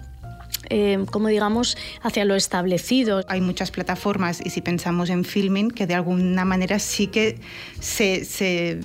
eh, 0.75 1.05
como 1.11 1.29
digamos, 1.29 1.77
hacia 2.01 2.25
lo 2.25 2.35
establecido. 2.35 3.23
Hay 3.29 3.43
muchas 3.43 3.71
plataformas 3.71 4.41
y 4.43 4.49
si 4.49 4.63
pensamos 4.63 5.11
en 5.11 5.23
filming 5.23 5.71
que 5.71 5.87
de 5.87 5.93
alguna 5.93 6.47
manera 6.47 6.79
sí 6.79 7.09
que 7.09 7.39
se, 7.79 8.25
se, 8.25 8.81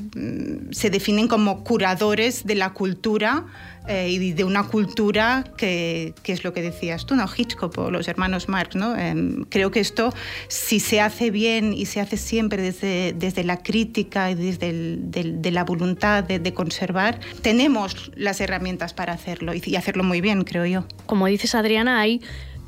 se 0.71 0.89
definen 0.89 1.29
como 1.29 1.63
curadores 1.63 2.45
de 2.45 2.55
la 2.55 2.73
cultura 2.73 3.45
eh, 3.87 4.09
y 4.09 4.33
de 4.33 4.43
una 4.43 4.63
cultura 4.63 5.45
que, 5.55 6.13
que, 6.21 6.33
es 6.33 6.43
lo 6.43 6.51
que 6.51 6.61
decías 6.61 7.05
tú, 7.05 7.15
¿no? 7.15 7.25
Hitchcock 7.25 7.77
o 7.77 7.89
los 7.89 8.09
hermanos 8.09 8.49
Marx. 8.49 8.75
¿no? 8.75 8.97
Eh, 8.97 9.45
creo 9.49 9.71
que 9.71 9.79
esto, 9.79 10.13
si 10.49 10.81
se 10.81 10.99
hace 10.99 11.31
bien 11.31 11.73
y 11.73 11.85
se 11.85 12.01
hace 12.01 12.17
siempre 12.17 12.61
desde, 12.61 13.13
desde 13.13 13.45
la 13.45 13.63
crítica 13.63 14.29
y 14.29 14.35
desde 14.35 14.69
el, 14.69 14.99
de, 15.09 15.23
de, 15.37 15.51
la 15.51 15.63
voluntad 15.63 16.25
de, 16.25 16.39
de, 16.39 16.53
conservar, 16.53 17.21
tenemos 17.41 18.11
las 18.15 18.41
herramientas 18.41 18.93
para 18.93 19.13
hacerlo 19.13 19.53
y, 19.53 19.61
y 19.65 19.77
hacerlo 19.77 20.03
muy 20.03 20.19
bien, 20.19 20.43
creo 20.43 20.65
yo. 20.65 20.85
Como 21.05 21.27
dices, 21.27 21.55
Hay 21.85 22.21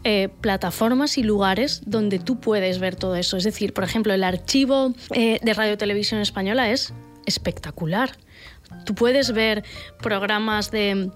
eh, 0.03 0.29
plataformas 0.39 1.17
y 1.17 1.23
lugares 1.23 1.81
donde 1.85 2.19
tú 2.19 2.39
puedes 2.39 2.79
ver 2.79 2.95
todo 2.95 3.15
eso. 3.15 3.35
Es 3.35 3.43
decir, 3.43 3.73
por 3.73 3.83
ejemplo, 3.83 4.13
el 4.13 4.23
archivo 4.23 4.93
eh, 5.13 5.39
de 5.41 5.53
Radio 5.53 5.77
Televisión 5.77 6.21
Española 6.21 6.71
es 6.71 6.93
espectacular. 7.25 8.11
Tú 8.85 8.95
puedes 8.95 9.33
ver 9.33 9.63
programas 10.01 10.71
de 10.71 11.11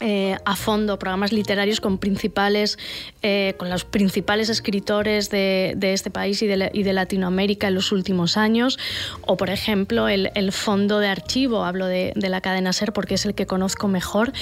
eh, 0.00 0.36
a 0.44 0.56
fondo 0.56 0.98
programas 0.98 1.32
literarios 1.32 1.80
con 1.80 1.98
principales 1.98 2.78
eh, 3.22 3.54
con 3.58 3.70
los 3.70 3.84
principales 3.84 4.48
escritores 4.48 5.30
de, 5.30 5.76
este 5.80 6.10
país 6.10 6.42
y 6.42 6.46
de, 6.46 6.92
Latinoamérica 6.92 7.68
en 7.68 7.74
los 7.74 7.92
últimos 7.92 8.36
años. 8.36 8.78
O 9.22 9.36
por 9.36 9.50
ejemplo 9.50 10.08
el, 10.08 10.52
fondo 10.52 10.98
de 10.98 11.08
archivo 11.08 11.64
hablo 11.64 11.86
de, 11.86 12.12
la 12.16 12.40
cadena 12.40 12.72
ser 12.72 12.92
porque 12.92 13.14
es 13.14 13.24
el 13.24 13.34
que 13.34 13.46
conozco 13.46 13.86
mejor 13.88 14.32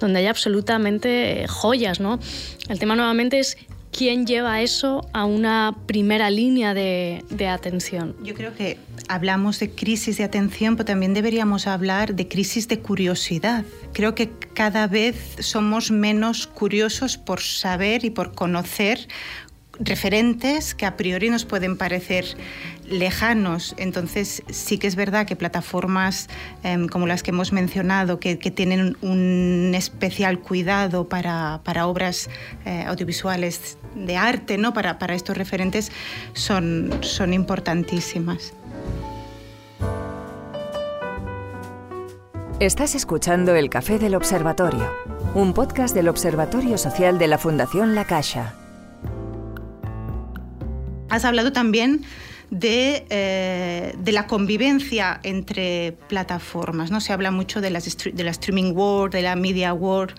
donde 0.00 0.20
hay 0.20 0.26
absolutamente 0.26 1.46
joyas 1.48 2.00
no 2.00 2.18
el 2.68 2.78
tema 2.78 2.96
nuevamente 2.96 3.38
es 3.38 3.58
quién 3.92 4.26
lleva 4.26 4.62
eso 4.62 5.06
a 5.12 5.24
una 5.24 5.76
primera 5.86 6.30
línea 6.30 6.74
de, 6.74 7.22
atención. 7.48 8.16
Yo 8.22 8.34
creo 8.34 8.54
que 8.54 8.78
hablamos 9.08 9.60
de 9.60 9.70
crisis 9.70 10.16
de 10.16 10.24
atención, 10.24 10.76
pero 10.76 10.86
también 10.86 11.12
deberíamos 11.14 11.66
hablar 11.66 12.14
de 12.14 12.26
crisis 12.26 12.66
de 12.68 12.80
curiosidad. 12.80 13.64
Creo 13.92 14.14
que 14.14 14.30
cada 14.54 14.86
vez 14.86 15.36
somos 15.40 15.90
menos 15.90 16.46
curiosos 16.46 17.18
por 17.18 17.40
saber 17.40 18.04
y 18.04 18.10
por 18.10 18.34
conocer 18.34 19.08
referentes 19.78 20.74
que 20.74 20.86
a 20.86 20.96
priori 20.96 21.30
nos 21.30 21.44
pueden 21.44 21.76
parecer 21.76 22.24
lejanos. 22.86 23.74
Entonces 23.78 24.42
sí 24.50 24.78
que 24.78 24.86
es 24.86 24.96
verdad 24.96 25.26
que 25.26 25.36
plataformas 25.36 26.28
em, 26.62 26.88
como 26.88 27.06
las 27.06 27.22
que 27.22 27.30
hemos 27.30 27.52
mencionado, 27.52 28.20
que, 28.20 28.36
tienen 28.36 28.96
un 29.00 29.72
especial 29.74 30.40
cuidado 30.40 31.08
para, 31.08 31.60
obras 31.86 32.28
eh, 32.66 32.84
audiovisuales 32.86 33.78
de 33.94 34.16
arte, 34.16 34.58
¿no? 34.58 34.72
para, 34.74 34.98
para 34.98 35.14
estos 35.14 35.36
referentes, 35.36 35.90
son, 36.34 36.90
son 37.00 37.32
importantísimas. 37.32 38.52
Estás 42.60 42.94
escuchando 42.94 43.56
El 43.56 43.70
Café 43.70 43.98
del 43.98 44.14
Observatorio, 44.14 44.88
un 45.34 45.52
podcast 45.52 45.96
del 45.96 46.08
Observatorio 46.08 46.78
Social 46.78 47.18
de 47.18 47.26
la 47.26 47.38
Fundación 47.38 47.96
La 47.96 48.04
Caixa. 48.04 48.54
Has 51.12 51.26
hablado 51.26 51.52
también 51.52 52.06
eh, 52.50 53.94
de, 53.98 54.12
la 54.12 54.26
convivencia 54.26 55.20
entre 55.24 55.92
plataformas. 56.08 56.90
¿no? 56.90 57.02
Se 57.02 57.12
habla 57.12 57.30
mucho 57.30 57.60
de, 57.60 57.68
de 57.68 58.24
la 58.24 58.30
streaming 58.30 58.72
world, 58.72 59.12
de 59.12 59.20
la 59.20 59.36
media 59.36 59.74
world. 59.74 60.14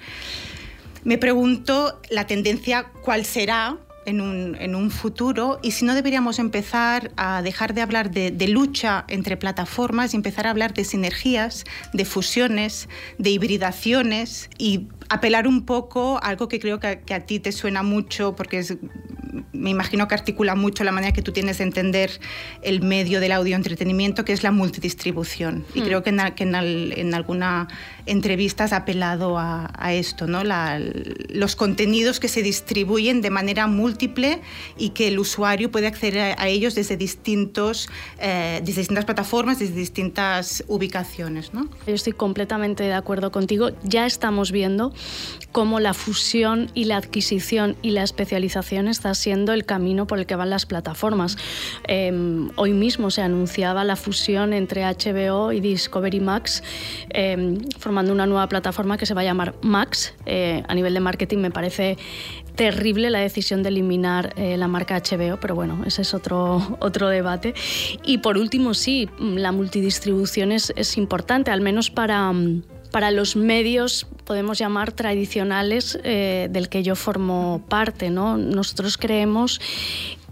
Me 1.03 1.17
pregunto 1.17 1.99
la 2.11 2.27
tendencia 2.27 2.91
cuál 3.01 3.25
será 3.25 3.79
en 4.05 4.21
un, 4.21 4.91
futuro 4.91 5.59
y 5.63 5.71
si 5.71 5.85
no 5.85 5.95
deberíamos 5.95 6.37
empezar 6.37 7.11
a 7.15 7.41
dejar 7.41 7.73
de 7.73 7.81
hablar 7.81 8.11
de, 8.11 8.47
lucha 8.47 9.05
entre 9.07 9.35
plataformas 9.37 10.13
y 10.13 10.17
empezar 10.17 10.45
a 10.45 10.51
hablar 10.51 10.75
de 10.75 10.83
sinergias, 10.83 11.63
de 11.93 12.05
fusiones, 12.05 12.87
de 13.17 13.31
hibridaciones 13.31 14.49
y 14.59 14.89
apelar 15.09 15.47
un 15.47 15.65
poco 15.65 16.17
a 16.17 16.27
algo 16.27 16.47
que 16.49 16.59
creo 16.59 16.79
que, 16.79 17.01
que 17.01 17.13
a 17.15 17.25
ti 17.25 17.39
te 17.39 17.51
suena 17.51 17.81
mucho 17.81 18.35
porque 18.35 18.59
es 18.59 18.77
me 19.51 19.69
imagino 19.69 20.07
que 20.07 20.15
articula 20.15 20.55
mucho 20.55 20.83
la 20.83 20.91
manera 20.91 21.13
que 21.13 21.21
tú 21.21 21.31
tienes 21.31 21.57
de 21.57 21.63
entender 21.63 22.19
el 22.61 22.81
medio 22.81 23.19
del 23.19 23.31
audio 23.31 23.55
entretenimiento, 23.55 24.25
que 24.25 24.33
es 24.33 24.43
la 24.43 24.51
multidistribución. 24.51 25.65
Y 25.73 25.81
hmm. 25.81 25.85
creo 25.85 26.03
que, 26.03 26.09
en, 26.09 27.13
alguna 27.13 27.67
entrevista 28.05 28.65
has 28.65 28.73
apelado 28.73 29.37
a, 29.37 29.69
esto, 29.93 30.27
¿no? 30.27 30.41
los 30.43 31.55
contenidos 31.55 32.19
que 32.19 32.27
se 32.27 32.41
distribuyen 32.41 33.21
de 33.21 33.29
manera 33.29 33.67
múltiple 33.67 34.41
y 34.77 34.89
que 34.89 35.07
el 35.07 35.19
usuario 35.19 35.71
puede 35.71 35.87
acceder 35.87 36.35
a, 36.37 36.47
ellos 36.47 36.75
desde, 36.75 36.97
distintos, 36.97 37.89
eh, 38.19 38.61
desde 38.63 38.81
distintas 38.81 39.05
plataformas, 39.05 39.59
desde 39.59 39.75
distintas 39.75 40.63
ubicaciones. 40.67 41.53
¿no? 41.53 41.67
Yo 41.85 41.93
estoy 41.93 42.13
completamente 42.13 42.83
de 42.83 42.93
acuerdo 42.93 43.31
contigo. 43.31 43.69
Ya 43.83 44.05
estamos 44.05 44.51
viendo 44.51 44.93
cómo 45.51 45.79
la 45.79 45.93
fusión 45.93 46.71
y 46.73 46.85
la 46.85 46.97
adquisición 46.97 47.75
y 47.81 47.91
la 47.91 48.03
especialización 48.03 48.87
está 48.87 49.13
siendo 49.15 49.53
el 49.53 49.65
camino 49.65 50.07
por 50.07 50.19
el 50.19 50.25
que 50.25 50.35
van 50.35 50.49
las 50.49 50.65
plataformas. 50.65 51.37
Em, 51.87 52.49
hoy 52.55 52.73
mismo 52.73 53.11
se 53.11 53.21
anunciaba 53.21 53.83
la 53.83 53.95
fusión 53.95 54.53
entre 54.53 54.83
HBO 54.83 55.51
y 55.51 55.59
Discovery 55.59 56.19
Max, 56.19 56.63
em, 57.09 57.59
una 57.97 58.25
nueva 58.25 58.47
plataforma 58.47 58.97
que 58.97 59.05
se 59.05 59.13
va 59.13 59.21
a 59.21 59.23
llamar 59.23 59.55
Max. 59.61 60.13
Eh, 60.25 60.63
a 60.67 60.75
nivel 60.75 60.93
de 60.93 60.99
marketing 60.99 61.37
me 61.37 61.51
parece 61.51 61.97
terrible 62.55 63.09
la 63.09 63.19
decisión 63.19 63.63
de 63.63 63.69
eliminar 63.69 64.33
eh, 64.35 64.57
la 64.57 64.67
marca 64.67 64.99
HBO, 64.99 65.39
pero 65.39 65.55
bueno, 65.55 65.83
ese 65.85 66.01
es 66.01 66.13
otro, 66.13 66.77
otro 66.79 67.09
debate. 67.09 67.53
Y 68.03 68.19
por 68.19 68.37
último, 68.37 68.73
sí, 68.73 69.09
la 69.19 69.51
multidistribución 69.51 70.51
es, 70.51 70.73
es 70.75 70.97
importante, 70.97 71.51
al 71.51 71.61
menos 71.61 71.89
para 71.89 72.33
para 72.93 73.09
los 73.09 73.35
medios, 73.35 74.05
podemos 74.23 74.59
llamar 74.59 74.91
tradicionales, 74.91 75.97
eh, 76.03 76.47
del 76.51 76.69
que 76.69 76.83
yo 76.83 76.95
formo 76.95 77.65
parte. 77.67 78.11
¿no? 78.11 78.37
Nosotros 78.37 78.99
creemos 78.99 79.59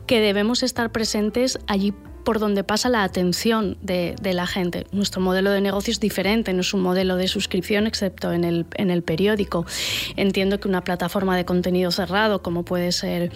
que 0.05 0.21
debemos 0.21 0.61
estar 0.61 0.91
presentes 0.91 1.57
allí 1.65 1.91
por 2.23 2.39
donde 2.39 2.63
pasa 2.63 2.89
la 2.89 3.03
atención 3.03 3.77
de, 3.81 4.15
la 4.21 4.47
gente. 4.47 4.87
Nuestro 4.91 5.21
modelo 5.21 5.51
de 5.51 5.61
negocio 5.61 5.91
es 5.91 5.99
diferente, 5.99 6.53
no 6.53 6.61
es 6.61 6.73
un 6.73 6.81
modelo 6.81 7.17
de 7.17 7.27
suscripción 7.27 7.85
excepto 7.85 8.31
en 8.31 8.43
el, 8.43 8.65
en 8.75 8.91
el 8.91 9.03
periódico. 9.03 9.65
Entiendo 10.15 10.59
que 10.59 10.67
una 10.67 10.83
plataforma 10.83 11.35
de 11.35 11.43
contenido 11.43 11.91
cerrado, 11.91 12.41
como 12.41 12.63
puede 12.63 12.91
ser, 12.91 13.31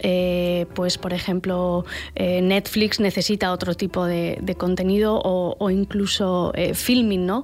eh, 0.00 0.66
pues 0.74 0.98
por 0.98 1.12
ejemplo, 1.12 1.84
eh, 2.14 2.42
Netflix, 2.42 3.00
necesita 3.00 3.52
otro 3.52 3.74
tipo 3.74 4.04
de, 4.04 4.54
contenido 4.58 5.20
o, 5.24 5.70
incluso 5.70 6.52
eh, 6.54 6.74
filming, 6.74 7.26
¿no? 7.26 7.42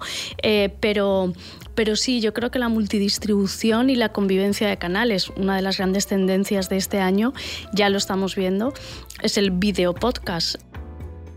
pero 0.81 1.33
pero 1.81 1.97
sí, 1.97 2.21
yo 2.21 2.35
creo 2.35 2.51
que 2.51 2.59
la 2.59 2.69
multidistribución 2.69 3.89
y 3.89 3.97
la 3.97 4.11
convivencia 4.11 4.69
de 4.69 4.77
canales, 4.77 5.31
una 5.31 5.57
de 5.57 5.63
las 5.63 5.79
grandes 5.79 6.07
tendencias 6.07 6.69
de 6.69 6.77
este 6.77 6.99
año, 6.99 7.33
ya 7.73 7.89
lo 7.89 7.97
estamos 7.97 8.37
viendo, 8.37 8.75
es 9.23 9.39
el 9.39 9.51
video 9.51 9.95
podcast. 9.95 10.57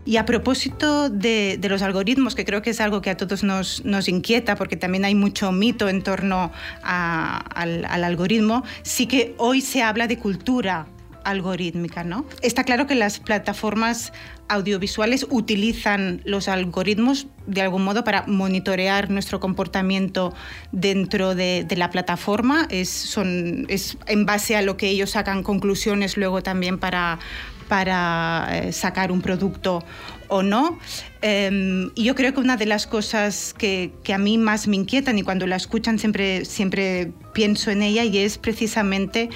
Y 0.06 0.18
a 0.18 0.26
propósito 0.26 1.08
de, 1.08 1.58
los 1.68 1.80
algoritmos, 1.82 2.34
que 2.34 2.44
creo 2.44 2.60
que 2.60 2.70
es 2.70 2.80
algo 2.80 3.00
que 3.00 3.10
a 3.10 3.16
todos 3.16 3.42
nos, 3.42 4.08
inquieta, 4.08 4.54
porque 4.54 4.76
también 4.76 5.04
hay 5.04 5.14
mucho 5.14 5.50
mito 5.50 5.88
en 5.88 6.02
torno 6.02 6.52
al, 6.82 7.84
algoritmo, 7.86 8.64
sí 8.82 9.06
que 9.06 9.34
hoy 9.38 9.60
se 9.60 9.82
habla 9.82 10.06
de 10.06 10.18
cultura 10.18 10.86
algorítmica, 11.24 12.04
¿no? 12.04 12.26
Está 12.42 12.64
claro 12.64 12.86
que 12.86 12.94
las 12.94 13.18
plataformas 13.18 14.12
audiovisuales 14.48 15.26
utilizan 15.30 16.20
los 16.26 16.48
algoritmos 16.48 17.28
de 17.46 17.62
algún 17.62 17.82
modo 17.82 18.04
para 18.04 18.24
monitorear 18.26 19.08
nuestro 19.08 19.40
comportamiento 19.40 20.34
dentro 20.70 21.34
de, 21.34 21.66
la 21.76 21.90
plataforma. 21.90 22.66
Es, 22.68 22.90
son, 22.90 23.64
es 23.68 23.96
en 24.06 24.26
base 24.26 24.54
a 24.54 24.60
lo 24.60 24.76
que 24.76 24.88
ellos 24.88 25.10
sacan 25.12 25.42
conclusiones 25.42 26.18
luego 26.18 26.42
también 26.42 26.78
para, 26.78 27.18
para 27.68 28.48
eh, 28.52 28.72
sacar 28.72 29.10
un 29.10 29.20
producto 29.20 29.84
o 30.28 30.42
no. 30.42 30.78
Em, 31.22 31.90
y 31.94 32.04
yo 32.04 32.14
creo 32.14 32.34
que 32.34 32.40
una 32.40 32.56
de 32.56 32.66
las 32.66 32.86
cosas 32.86 33.54
que, 33.56 33.92
a 34.12 34.18
mí 34.18 34.38
más 34.38 34.68
me 34.68 34.76
inquietan 34.76 35.18
y 35.18 35.22
cuando 35.22 35.46
la 35.46 35.56
escuchan 35.56 35.98
siempre, 35.98 36.44
siempre 36.44 37.12
pienso 37.32 37.70
en 37.70 37.82
ella 37.82 38.04
y 38.04 38.18
es 38.18 38.38
precisamente 38.38 39.30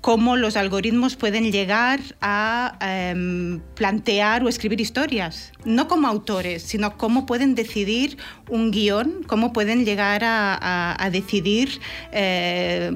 cómo 0.00 0.36
los 0.36 0.56
algoritmos 0.56 1.16
pueden 1.16 1.50
llegar 1.50 2.00
a 2.20 2.78
em, 2.80 3.60
plantear 3.74 4.44
o 4.44 4.48
escribir 4.48 4.80
historias, 4.80 5.52
no 5.64 5.88
como 5.88 6.06
autores, 6.06 6.62
sino 6.62 6.96
cómo 6.96 7.26
pueden 7.26 7.54
decidir 7.54 8.16
un 8.48 8.70
guion, 8.70 9.24
cómo 9.26 9.52
pueden 9.52 9.84
llegar 9.84 10.22
a, 10.24 11.08
decidir 11.10 11.80
eh, 12.12 12.92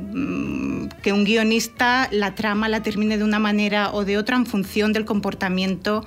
que 1.02 1.12
un 1.12 1.24
guionista 1.24 2.08
la 2.12 2.34
trama 2.34 2.68
la 2.68 2.82
termine 2.82 3.16
de 3.16 3.24
una 3.24 3.38
manera 3.38 3.92
o 3.92 4.04
de 4.04 4.18
otra 4.18 4.36
en 4.36 4.46
función 4.46 4.92
del 4.92 5.04
comportamiento 5.04 6.04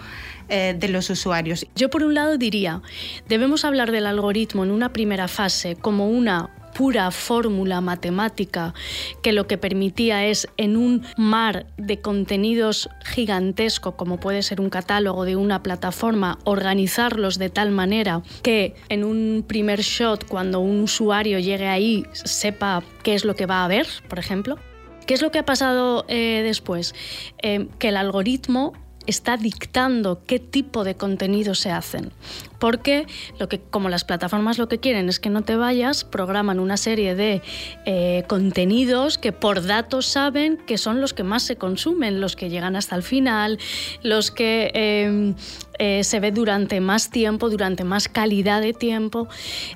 eh, 0.47 0.75
de 0.77 0.87
los 0.89 1.09
usuarios. 1.09 1.65
Yo 1.75 1.89
por 1.89 2.03
un 2.03 2.13
lado 2.13 2.37
diría, 2.37 2.83
debemos 3.27 3.65
hablar 3.65 3.91
del 3.91 4.05
algoritmo 4.05 4.63
en 4.63 4.69
una 4.69 4.93
primera 4.93 5.27
fase 5.27 5.75
como 5.75 6.07
una 6.07 6.51
pura 6.75 7.09
fórmula 7.11 7.81
matemática 7.81 8.73
que 9.21 9.31
lo 9.31 9.47
que 9.47 9.57
permitía 9.57 10.25
es 10.25 10.47
en 10.57 10.75
un 10.77 11.03
mar 11.17 11.65
de 11.77 12.01
contenidos 12.01 12.89
gigantesco 13.05 13.95
como 13.95 14.19
puede 14.19 14.43
ser 14.43 14.59
un 14.59 14.69
catálogo 14.69 15.25
de 15.25 15.35
una 15.35 15.63
plataforma 15.63 16.37
organizarlos 16.43 17.39
de 17.39 17.49
tal 17.49 17.71
manera 17.71 18.21
que 18.43 18.75
en 18.89 19.03
un 19.03 19.45
primer 19.47 19.81
shot 19.81 20.25
cuando 20.27 20.59
un 20.59 20.81
usuario 20.81 21.39
llegue 21.39 21.67
ahí 21.67 22.05
sepa 22.11 22.83
qué 23.03 23.15
es 23.15 23.23
lo 23.23 23.35
que 23.35 23.45
va 23.45 23.63
a 23.63 23.67
ver, 23.67 23.87
por 24.07 24.19
ejemplo. 24.19 24.57
¿Qué 25.05 25.13
es 25.13 25.21
lo 25.21 25.29
que 25.31 25.39
ha 25.39 25.45
pasado 25.45 26.05
eh, 26.07 26.41
después? 26.43 26.95
Eh, 27.41 27.67
que 27.77 27.89
el 27.89 27.97
algoritmo 27.97 28.73
está 29.07 29.37
dictando 29.37 30.21
qué 30.25 30.39
tipo 30.39 30.83
de 30.83 30.95
contenidos 30.95 31.59
se 31.59 31.71
hacen. 31.71 32.11
Porque 32.59 33.05
lo 33.37 33.49
que, 33.49 33.59
como 33.59 33.89
las 33.89 34.05
plataformas 34.05 34.57
lo 34.57 34.67
que 34.67 34.79
quieren 34.79 35.09
es 35.09 35.19
que 35.19 35.29
no 35.29 35.43
te 35.43 35.55
vayas, 35.55 36.03
programan 36.03 36.59
una 36.59 36.77
serie 36.77 37.13
de 37.13 37.41
eh, 37.85 38.23
contenidos 38.27 39.17
que 39.17 39.31
por 39.31 39.65
datos 39.65 40.05
saben 40.05 40.57
que 40.65 40.77
son 40.77 41.01
los 41.01 41.13
que 41.13 41.23
más 41.23 41.43
se 41.43 41.57
consumen, 41.57 42.21
los 42.21 42.35
que 42.35 42.49
llegan 42.49 42.75
hasta 42.75 42.95
el 42.95 43.03
final, 43.03 43.59
los 44.03 44.31
que 44.31 44.71
em, 44.73 45.35
eh, 45.79 46.03
se 46.03 46.19
ve 46.19 46.31
durante 46.31 46.79
más 46.79 47.09
tiempo, 47.09 47.49
durante 47.49 47.83
más 47.83 48.07
calidad 48.07 48.61
de 48.61 48.73
tiempo. 48.73 49.27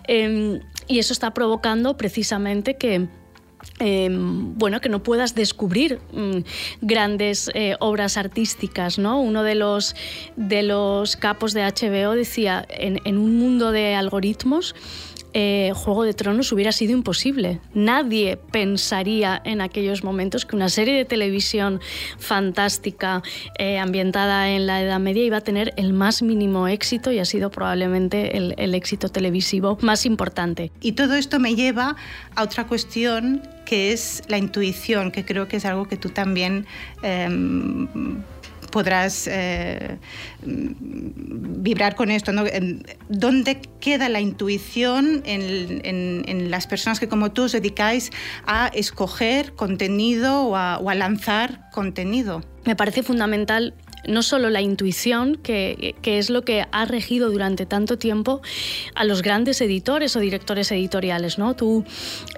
Em, 0.07 0.61
Y 0.91 0.97
eso 0.97 1.13
está 1.13 1.35
provocando 1.35 1.97
precisamente 1.97 2.75
que 2.75 3.09
Em, 3.79 4.57
bueno, 4.57 4.81
que 4.81 4.89
no 4.89 5.03
puedas 5.03 5.35
descubrir 5.35 5.99
mm, 6.11 6.39
grandes 6.81 7.49
eh, 7.53 7.75
obras 7.79 8.17
artísticas, 8.17 8.97
¿no? 8.97 9.21
Uno 9.21 9.43
de 9.43 9.55
los, 9.55 9.95
de 10.35 10.63
los 10.63 11.15
capos 11.15 11.53
de 11.53 11.63
HBO 11.63 12.15
decía, 12.15 12.65
en 12.69 13.17
un 13.17 13.37
mundo 13.37 13.71
de 13.71 13.95
algoritmos, 13.95 14.75
eh, 15.33 15.71
Juego 15.75 16.03
de 16.03 16.13
Tronos 16.13 16.51
hubiera 16.51 16.71
sido 16.71 16.93
imposible. 16.93 17.59
Nadie 17.73 18.37
pensaría 18.51 19.41
en 19.45 19.61
aquellos 19.61 20.03
momentos 20.03 20.45
que 20.45 20.55
una 20.55 20.69
serie 20.69 20.95
de 20.95 21.05
televisión 21.05 21.79
fantástica 22.17 23.21
eh, 23.57 23.77
ambientada 23.77 24.49
en 24.49 24.65
la 24.67 24.81
Edad 24.81 24.99
Media 24.99 25.23
iba 25.23 25.37
a 25.37 25.41
tener 25.41 25.73
el 25.77 25.93
más 25.93 26.21
mínimo 26.21 26.67
éxito 26.67 27.11
y 27.11 27.19
ha 27.19 27.25
sido 27.25 27.51
probablemente 27.51 28.37
el, 28.37 28.75
éxito 28.75 29.09
televisivo 29.09 29.77
más 29.81 30.05
importante. 30.05 30.71
Y 30.81 30.93
todo 30.93 31.15
esto 31.15 31.39
me 31.39 31.55
lleva 31.55 31.95
a 32.35 32.43
otra 32.43 32.67
cuestión 32.67 33.41
que 33.65 33.91
es 33.91 34.23
la 34.27 34.37
intuición, 34.37 35.11
que 35.11 35.25
creo 35.25 35.47
que 35.47 35.57
es 35.57 35.65
algo 35.65 35.87
que 35.87 35.97
tú 35.97 36.09
también 36.09 36.65
em, 37.03 37.87
podrás 38.69 39.27
eh, 39.27 39.97
vibrar 40.41 41.95
con 41.95 42.11
esto. 42.11 42.31
¿Dónde 43.09 43.61
queda 43.79 44.09
la 44.09 44.19
intuición 44.19 45.23
en, 45.25 46.51
las 46.51 46.67
personas 46.67 46.99
que 46.99 47.07
como 47.07 47.31
tú 47.31 47.43
os 47.43 47.51
dedicáis 47.51 48.11
a 48.45 48.67
escoger 48.67 49.53
contenido 49.53 50.43
o 50.43 50.55
a 50.55 50.95
lanzar 50.95 51.69
contenido? 51.71 52.41
Me 52.65 52.75
parece 52.75 53.03
fundamental 53.03 53.73
no 54.09 54.23
solo 54.23 54.49
la 54.49 54.61
intuición, 54.61 55.35
que, 55.35 55.95
es 56.03 56.29
lo 56.29 56.43
que 56.43 56.65
ha 56.71 56.85
regido 56.85 57.29
durante 57.29 57.65
tanto 57.65 57.97
tiempo 57.97 58.41
a 58.95 59.05
los 59.05 59.21
grandes 59.21 59.61
editores 59.61 60.15
o 60.15 60.19
directores 60.19 60.71
editoriales. 60.71 61.37
¿no? 61.37 61.55
Tú 61.55 61.85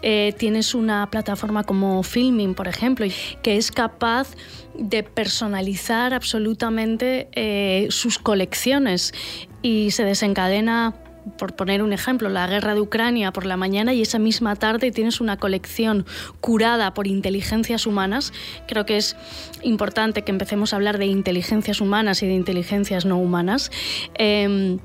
eh, 0.02 0.34
tienes 0.38 0.76
una 0.76 1.10
plataforma 1.10 1.64
como 1.64 2.04
Filming, 2.04 2.54
por 2.54 2.68
ejemplo, 2.68 3.06
que 3.42 3.58
es 3.58 3.72
capaz 3.72 4.36
de 4.78 5.04
personalizar 5.04 6.14
absolutamente 6.14 7.30
eh, 7.34 7.88
sus 7.90 8.20
colecciones 8.20 9.14
y 9.62 9.92
se 9.92 10.06
desencadena 10.06 10.96
por 11.38 11.56
poner 11.56 11.84
un 11.84 11.94
ejemplo, 11.94 12.30
la 12.30 12.48
guerra 12.48 12.74
de 12.74 12.82
Ucrania 12.82 13.32
por 13.32 13.46
la 13.46 13.58
mañana 13.58 13.94
y 13.94 14.02
esa 14.02 14.20
misma 14.20 14.56
tarde 14.56 14.92
tienes 14.92 15.22
una 15.22 15.38
colección 15.38 16.06
curada 16.40 16.94
por 16.94 17.08
inteligencias 17.08 17.86
humanas. 17.86 18.34
Creo 18.68 18.86
que 18.86 18.98
es 18.98 19.16
importante 19.62 20.24
que 20.24 20.32
empecemos 20.32 20.74
a 20.74 20.78
hablar 20.78 20.98
de 20.98 21.06
inteligencias 21.06 21.82
humanas 21.82 22.24
y 22.24 22.28
de 22.28 22.34
inteligencias 22.34 23.06
no 23.06 23.18
humanas. 23.18 23.72
Em, 24.16 24.80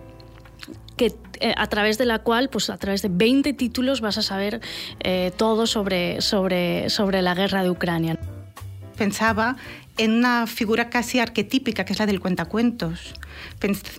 que, 0.97 1.15
eh, 1.41 1.55
a 1.57 1.67
través 1.67 1.99
de 1.99 2.07
la 2.07 2.21
cual, 2.21 2.49
pues 2.49 2.71
a 2.71 2.77
través 2.79 3.03
de 3.03 3.09
20 3.11 3.53
títulos 3.53 4.01
vas 4.01 4.19
a 4.19 4.23
saber 4.23 4.61
eh, 5.01 5.31
todo 5.37 5.67
sobre, 5.67 6.23
sobre, 6.23 6.89
sobre 6.91 7.23
la 7.23 7.35
guerra 7.35 7.63
de 7.63 7.71
Ucrania. 7.71 8.19
Pensaba 8.97 9.57
en 9.99 10.13
una 10.13 10.47
figura 10.47 10.91
casi 10.91 11.19
arquetípica, 11.19 11.85
que 11.85 11.93
es 11.93 11.99
la 11.99 12.07
del 12.07 12.21
cuentacuentos. 12.21 13.15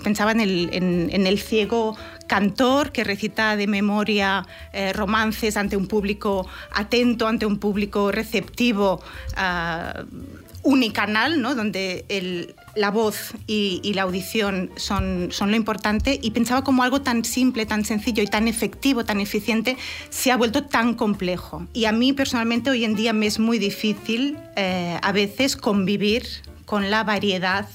Pensaba 0.04 0.32
en 0.32 0.40
el, 0.40 1.40
ciego 1.40 1.98
cantor 2.28 2.92
que 2.92 3.04
recita 3.04 3.56
de 3.56 3.68
memoria 3.68 4.46
eh, 4.74 4.94
romances 4.94 5.58
ante 5.58 5.78
un 5.78 5.88
público 5.88 6.48
atento, 6.72 7.28
ante 7.28 7.46
un 7.46 7.58
público 7.58 8.12
receptivo, 8.12 9.02
uh, 9.38 10.04
unicanal, 10.64 11.42
¿no? 11.42 11.56
donde 11.56 12.06
la 12.78 12.92
voz 12.92 13.34
y, 13.48 13.92
la 13.94 14.04
audición 14.04 14.72
son, 14.76 15.30
son, 15.32 15.50
lo 15.50 15.58
importante, 15.58 16.20
y 16.22 16.32
pensaba 16.32 16.64
como 16.64 16.84
algo 16.84 17.02
tan 17.02 17.26
simple, 17.26 17.66
tan 17.66 17.84
sencillo 17.84 18.22
y 18.24 18.28
tan 18.28 18.48
efectivo, 18.48 19.04
tan 19.04 19.20
eficiente, 19.20 19.78
se 20.10 20.32
ha 20.32 20.38
vuelto 20.38 20.64
tan 20.64 20.94
complejo. 20.94 21.66
Y 21.74 21.86
a 21.86 21.92
mí 21.92 22.14
personalmente 22.14 22.70
hoy 22.70 22.86
en 22.86 22.96
día 22.96 23.14
me 23.14 23.26
es 23.26 23.40
muy 23.40 23.58
difícil 23.58 24.38
eh, 24.56 25.00
a 25.02 25.12
veces 25.12 25.56
convivir 25.56 26.26
con 26.66 26.92
la 26.92 27.04
variedad 27.04 27.68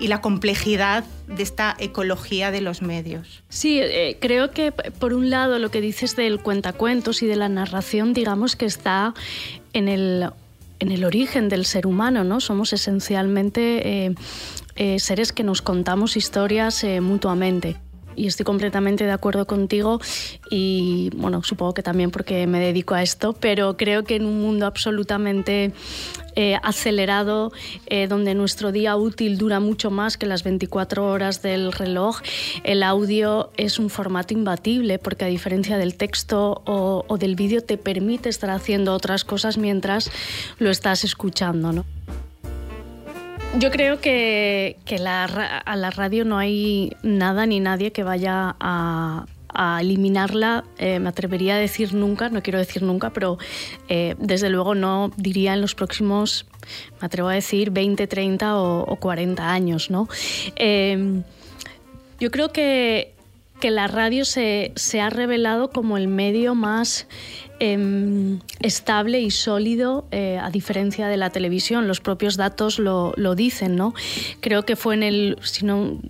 y 0.00 0.08
la 0.08 0.20
complejidad 0.20 1.04
de 1.26 1.42
esta 1.42 1.76
ecología 1.78 2.50
de 2.50 2.60
los 2.60 2.82
medios. 2.82 3.42
Sí, 3.48 3.78
eh, 3.80 4.16
creo 4.20 4.52
que 4.52 4.72
por 4.72 5.12
un 5.12 5.28
lado 5.30 5.58
lo 5.58 5.70
que 5.70 5.80
dices 5.80 6.16
del 6.16 6.40
cuentacuentos 6.40 7.22
y 7.22 7.26
de 7.26 7.36
la 7.36 7.48
narración, 7.48 8.14
digamos 8.14 8.56
que 8.56 8.66
está 8.66 9.14
en 9.72 9.88
el, 9.88 10.30
en 10.78 10.92
el 10.92 11.04
origen 11.04 11.48
del 11.48 11.64
ser 11.64 11.86
humano, 11.86 12.24
¿no? 12.24 12.40
Somos 12.40 12.72
esencialmente 12.72 14.06
eh, 14.06 14.14
eh, 14.76 14.98
seres 14.98 15.32
que 15.32 15.44
nos 15.44 15.62
contamos 15.62 16.16
historias 16.16 16.84
mutuamente 17.00 17.76
y 18.18 18.26
estoy 18.26 18.44
completamente 18.44 19.04
de 19.04 19.12
acuerdo 19.12 19.46
contigo 19.46 20.00
y 20.50 21.10
bueno, 21.14 21.42
supongo 21.44 21.74
que 21.74 21.82
también 21.82 22.10
porque 22.10 22.46
me 22.46 22.58
dedico 22.58 22.94
a 22.94 23.02
esto, 23.02 23.32
pero 23.32 23.76
creo 23.76 24.04
que 24.04 24.16
en 24.16 24.26
un 24.26 24.40
mundo 24.40 24.66
absolutamente 24.66 25.72
eh, 26.40 26.56
acelerado, 26.62 27.50
eh, 27.86 28.06
donde 28.06 28.32
nuestro 28.32 28.70
día 28.70 28.94
útil 28.94 29.38
dura 29.38 29.58
mucho 29.58 29.90
más 29.90 30.16
que 30.16 30.24
las 30.24 30.44
24 30.44 31.04
horas 31.04 31.42
del 31.42 31.72
reloj, 31.72 32.20
el 32.62 32.84
audio 32.84 33.50
es 33.56 33.80
un 33.80 33.90
formato 33.90 34.34
imbatible 34.34 35.00
porque 35.00 35.24
a 35.24 35.26
diferencia 35.28 35.78
del 35.78 35.96
texto 35.96 36.62
o, 36.64 37.04
o 37.08 37.18
del 37.18 37.34
vídeo 37.34 37.60
te 37.60 37.76
permite 37.76 38.28
estar 38.28 38.50
haciendo 38.50 38.94
otras 38.94 39.24
cosas 39.24 39.58
mientras 39.58 40.12
lo 40.60 40.70
estás 40.70 41.02
escuchando. 41.02 41.72
¿no? 41.72 41.84
Yo 43.58 43.72
creo 43.72 44.00
que, 44.00 44.76
a 44.96 45.76
la 45.76 45.90
radio 45.90 46.24
no 46.24 46.38
hay 46.38 46.92
nada 47.02 47.46
ni 47.46 47.58
nadie 47.58 47.90
que 47.90 48.04
vaya 48.04 48.54
a, 48.60 49.26
eliminarla, 49.80 50.64
eh, 50.78 50.98
me 50.98 51.08
atrevería 51.08 51.56
a 51.56 51.58
decir 51.58 51.94
nunca, 51.94 52.28
no 52.28 52.42
quiero 52.42 52.58
decir 52.58 52.82
nunca, 52.82 53.10
pero 53.10 53.38
eh, 53.88 54.14
desde 54.18 54.50
luego 54.50 54.74
no 54.74 55.10
diría 55.16 55.54
en 55.54 55.60
los 55.60 55.74
próximos, 55.74 56.46
me 57.00 57.06
atrevo 57.06 57.28
a 57.28 57.34
decir, 57.34 57.70
20, 57.70 58.06
30 58.06 58.58
o, 58.58 58.96
40 58.96 59.50
años. 59.50 59.90
¿no? 59.90 60.08
Em, 60.56 61.22
yo 62.20 62.30
creo 62.30 62.52
que, 62.52 63.14
la 63.62 63.86
radio 63.88 64.24
se, 64.24 64.72
se, 64.76 65.00
ha 65.00 65.10
revelado 65.10 65.70
como 65.70 65.96
el 65.96 66.08
medio 66.08 66.54
más 66.54 67.06
Em, 67.60 68.38
estable 68.60 69.20
y 69.20 69.32
sólido 69.32 70.06
eh, 70.12 70.38
a 70.40 70.48
diferencia 70.50 71.08
de 71.08 71.16
la 71.16 71.30
televisión. 71.30 71.88
Los 71.88 72.00
propios 72.00 72.36
datos 72.36 72.78
lo, 72.78 73.12
dicen, 73.34 73.74
¿no? 73.74 73.94
Creo 74.40 74.64
que 74.64 74.76
fue 74.76 74.94
en 74.94 75.02
el, 75.02 75.38
si 75.42 75.66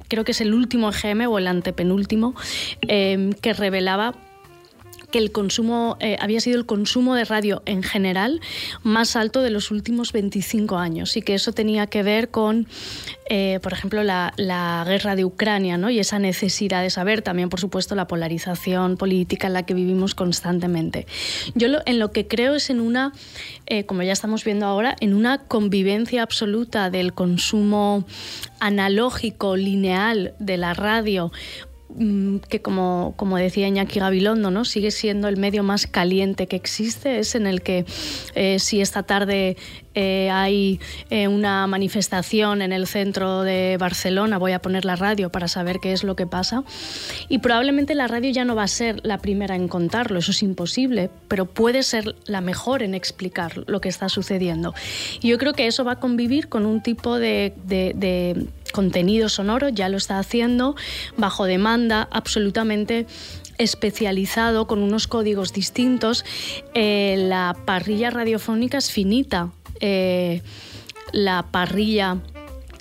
creo 0.09 0.25
que 0.25 0.33
es 0.33 0.43
el 0.43 0.53
último 0.53 0.91
EGM 0.91 1.27
o 1.27 1.39
el 1.39 1.47
antepenúltimo 1.47 2.35
em, 2.83 3.33
que 3.33 3.55
revelaba 3.55 4.15
que 5.11 5.18
el 5.18 5.33
consumo 5.33 5.97
eh, 6.01 6.16
había 6.21 6.40
sido 6.40 6.59
el 6.59 6.66
consumo 6.66 7.14
de 7.14 7.25
radio 7.25 7.62
en 7.66 7.83
general 7.83 8.40
más 8.83 9.16
alto 9.16 9.42
de 9.42 9.51
los 9.51 9.71
últimos 9.71 10.12
25 10.12 10.77
años 10.77 11.16
y 11.16 11.23
que 11.23 11.35
eso 11.35 11.53
tenía 11.53 11.87
que 11.87 12.03
ver 12.03 12.31
con, 12.31 12.66
eh, 13.31 13.59
por 13.62 13.73
ejemplo, 13.73 14.03
la, 14.03 14.35
guerra 14.87 15.16
de 15.16 15.25
Ucrania 15.25 15.77
¿no? 15.77 15.90
y 15.90 15.99
esa 15.99 16.18
necesidad 16.18 16.83
de 16.83 16.90
saber, 16.90 17.23
también, 17.23 17.49
por 17.49 17.61
supuesto, 17.61 17.94
la 17.94 18.07
polarización 18.07 18.97
política 18.97 19.47
en 19.47 19.53
la 19.53 19.64
que 19.64 19.75
vivimos 19.75 20.14
constantemente. 20.14 21.07
Yo 21.55 21.68
en 21.87 21.99
lo 21.99 22.12
que 22.12 22.27
creo 22.27 22.55
es 22.55 22.71
en 22.71 22.81
una, 22.81 23.12
eh, 23.66 23.85
como 23.85 24.03
ya 24.03 24.12
estamos 24.12 24.44
viendo 24.44 24.66
ahora, 24.66 24.97
en 25.01 25.14
una 25.14 25.38
convivencia 25.38 26.23
absoluta 26.23 26.90
del 26.90 27.12
consumo 27.12 28.05
analógico, 28.61 29.57
lineal 29.57 30.35
de 30.38 30.57
la 30.57 30.75
radio 30.75 31.33
que 32.48 32.61
como, 32.61 33.14
como 33.16 33.38
decía 33.38 33.66
Iñaki 33.66 33.98
Gabilondo, 34.01 34.51
¿no? 34.51 34.64
sigue 34.64 34.90
siendo 34.90 35.27
el 35.29 35.38
medio 35.38 35.62
más 35.62 35.87
caliente 35.87 36.46
que 36.46 36.57
existe, 36.57 37.18
es 37.18 37.35
en 37.35 37.46
el 37.46 37.62
que 37.62 37.87
eh, 38.35 38.59
si 38.59 38.81
esta 38.81 39.03
tarde 39.03 39.57
eh, 39.94 40.29
hay 40.31 40.81
eh, 41.09 41.29
una 41.29 41.66
manifestación 41.66 42.61
en 42.61 42.72
el 42.72 42.87
centro 42.87 43.42
de 43.42 43.79
Barcelona, 43.79 44.38
voy 44.38 44.53
a 44.53 44.61
poner 44.61 44.85
la 44.85 44.96
radio 44.96 45.31
para 45.31 45.48
saber 45.48 45.79
qué 45.81 45.92
es 45.92 46.05
lo 46.05 46.14
que 46.14 46.27
pasa. 46.27 46.62
Y 47.29 47.38
probablemente 47.38 47.94
la 47.94 48.07
radio 48.07 48.31
ya 48.31 48.44
no 48.44 48.55
va 48.55 48.64
a 48.64 48.68
ser 48.68 49.01
la 49.05 49.18
primera 49.18 49.57
en 49.57 49.66
contarlo, 49.66 50.18
eso 50.18 50.33
es 50.33 50.42
imposible, 50.42 51.11
pero 51.27 51.46
puede 51.46 51.83
ser 51.83 52.14
la 52.27 52.42
mejor 52.42 52.83
en 52.83 52.94
explicar 52.94 53.64
lo 53.66 53.81
que 53.81 53.88
está 53.88 54.09
sucediendo. 54.09 54.74
Y 55.20 55.29
yo 55.29 55.38
creo 55.38 55.55
que 55.55 55.66
eso 55.66 55.85
va 55.85 55.92
a 55.92 56.01
convivir 56.01 56.48
con 56.48 56.66
un 56.66 56.83
tipo 56.83 57.18
de 57.18 57.55
contenido 58.72 59.28
sonoro, 59.28 59.68
ya 59.68 59.88
lo 59.88 59.96
está 59.96 60.18
haciendo, 60.18 60.76
bajo 61.16 61.44
demanda, 61.44 62.09
absolutamente 62.11 63.07
especializado 63.59 64.66
con 64.66 64.83
unos 64.83 65.07
códigos 65.07 65.52
distintos. 65.52 66.24
Eh, 66.74 67.16
la 67.18 67.57
parrilla 67.64 68.11
radiofónica 68.11 68.78
es 68.78 68.90
finita. 68.90 69.50
Eh, 69.81 70.42
la 71.12 71.46
parrilla 71.50 72.18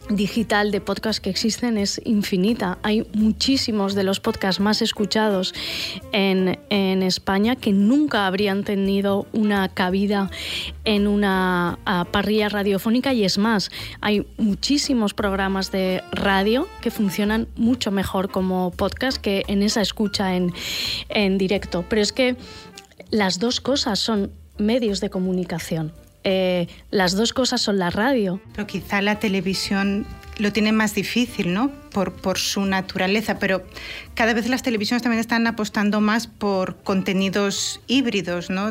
digital 0.10 0.72
de 0.72 0.82
podcast 0.82 1.20
que 1.20 1.30
existen 1.30 1.78
es 1.78 2.02
infinita. 2.06 2.78
Hay 2.84 3.08
muchísimos 3.13 3.96
de 3.96 4.04
los 4.04 4.20
podcasts 4.20 4.60
más 4.60 4.82
escuchados 4.82 5.54
en, 6.12 6.60
en 6.70 7.04
España 7.04 7.56
que 7.56 7.72
nunca 7.72 8.28
habrían 8.28 8.63
tenido 8.63 9.28
una 9.34 9.70
cabida 9.70 10.30
en 10.86 11.08
una 11.08 11.80
parrilla 12.12 12.50
radiofónica 12.50 13.13
y 13.13 13.24
es 13.24 13.38
más, 13.38 13.70
hay 14.02 14.26
muchísimos 14.38 15.13
programas 15.13 15.72
de 15.72 16.04
radio 16.12 16.67
que 16.82 16.91
funcionan 16.91 17.48
mucho 17.56 17.91
mejor 17.91 18.30
como 18.32 18.72
podcast 18.72 19.17
que 19.17 19.43
en 19.48 19.62
esa 19.62 19.82
escucha 19.82 20.36
en, 20.36 20.54
en 21.10 21.38
directo. 21.38 21.86
Pero 21.88 22.02
es 22.02 22.13
que 22.13 22.38
las 23.10 23.39
dos 23.39 23.62
cosas 23.62 24.00
son 24.00 24.32
medios 24.58 25.02
de 25.02 25.10
comunicación. 25.10 25.93
Eh, 26.30 26.68
las 26.92 27.16
dos 27.16 27.32
cosas 27.32 27.62
son 27.62 27.80
la 27.80 27.90
radio. 27.90 28.42
Pero 28.52 28.68
quizá 28.68 29.02
la 29.02 29.18
televisión 29.18 30.06
lo 30.40 30.52
tiene 30.52 30.74
más 30.74 30.94
difícil, 30.94 31.54
¿no? 31.54 31.72
Por, 31.98 32.14
por, 32.14 32.38
su 32.38 32.64
naturaleza, 32.64 33.40
pero 33.40 33.64
cada 34.14 34.34
vez 34.34 34.48
las 34.48 34.62
televisiones 34.62 35.02
también 35.02 35.20
están 35.20 35.48
apostando 35.48 36.00
más 36.00 36.28
por 36.28 36.76
contenidos 36.84 37.82
híbridos, 37.88 38.52
¿no? 38.52 38.70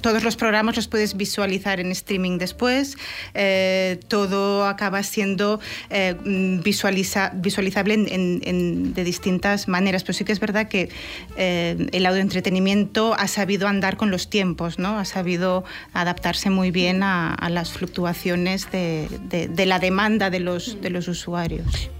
todos 0.00 0.24
los 0.24 0.34
programas 0.34 0.74
los 0.74 0.88
puedes 0.88 1.16
visualizar 1.16 1.78
en 1.78 1.92
streaming 1.92 2.38
después, 2.38 2.96
eh, 3.34 4.00
todo 4.08 4.66
acaba 4.66 5.04
siendo 5.04 5.60
eh, 5.90 6.16
visualiza, 6.64 7.30
visualizable 7.32 7.94
en, 7.94 8.92
de 8.92 9.04
distintas 9.04 9.68
maneras, 9.68 10.02
pero 10.02 10.14
sí 10.14 10.24
que 10.24 10.32
es 10.32 10.40
verdad 10.40 10.66
que 10.66 10.88
eh, 11.36 11.88
el 11.92 12.06
audioentretenimiento 12.06 13.14
ha 13.14 13.28
sabido 13.28 13.68
andar 13.68 13.96
con 13.96 14.10
los 14.10 14.30
tiempos, 14.30 14.80
¿no? 14.80 14.98
Ha 14.98 15.04
sabido 15.04 15.62
adaptarse 15.92 16.50
muy 16.50 16.72
bien 16.72 17.04
a, 17.04 17.32
a 17.34 17.50
las 17.50 17.70
fluctuaciones 17.70 18.68
de, 18.72 19.08
de, 19.28 19.46
de 19.46 19.66
la 19.66 19.78
demanda 19.78 20.28
de 20.30 20.40
los 20.40 20.80
de 20.80 20.90
los 20.90 21.08
usuarios. 21.08 21.90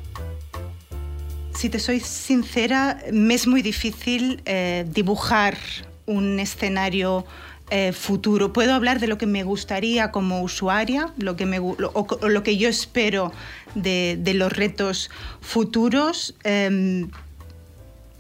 Si 1.57 1.71
te 1.71 1.79
soy 1.79 2.01
sincera, 2.01 2.99
me 3.11 3.33
es 3.33 3.47
muy 3.47 3.63
difícil 3.63 4.43
eh, 4.45 4.85
dibujar 4.93 5.57
un 6.05 6.39
escenario 6.39 7.25
eh, 7.71 7.93
futuro. 7.93 8.53
Puedo 8.53 8.75
hablar 8.75 9.01
de 9.01 9.07
lo 9.07 9.17
que 9.17 9.25
me 9.25 9.43
gustaría 9.43 10.11
como 10.11 10.43
usuaria, 10.43 11.15
lo 11.17 11.35
que 11.37 11.47
me, 11.47 11.59
o, 11.59 12.29
lo 12.29 12.43
que 12.43 12.59
yo 12.59 12.69
espero 12.69 13.33
de, 13.75 14.21
los 14.35 14.53
retos 14.53 15.11
futuros. 15.41 16.35
Em, 16.45 17.11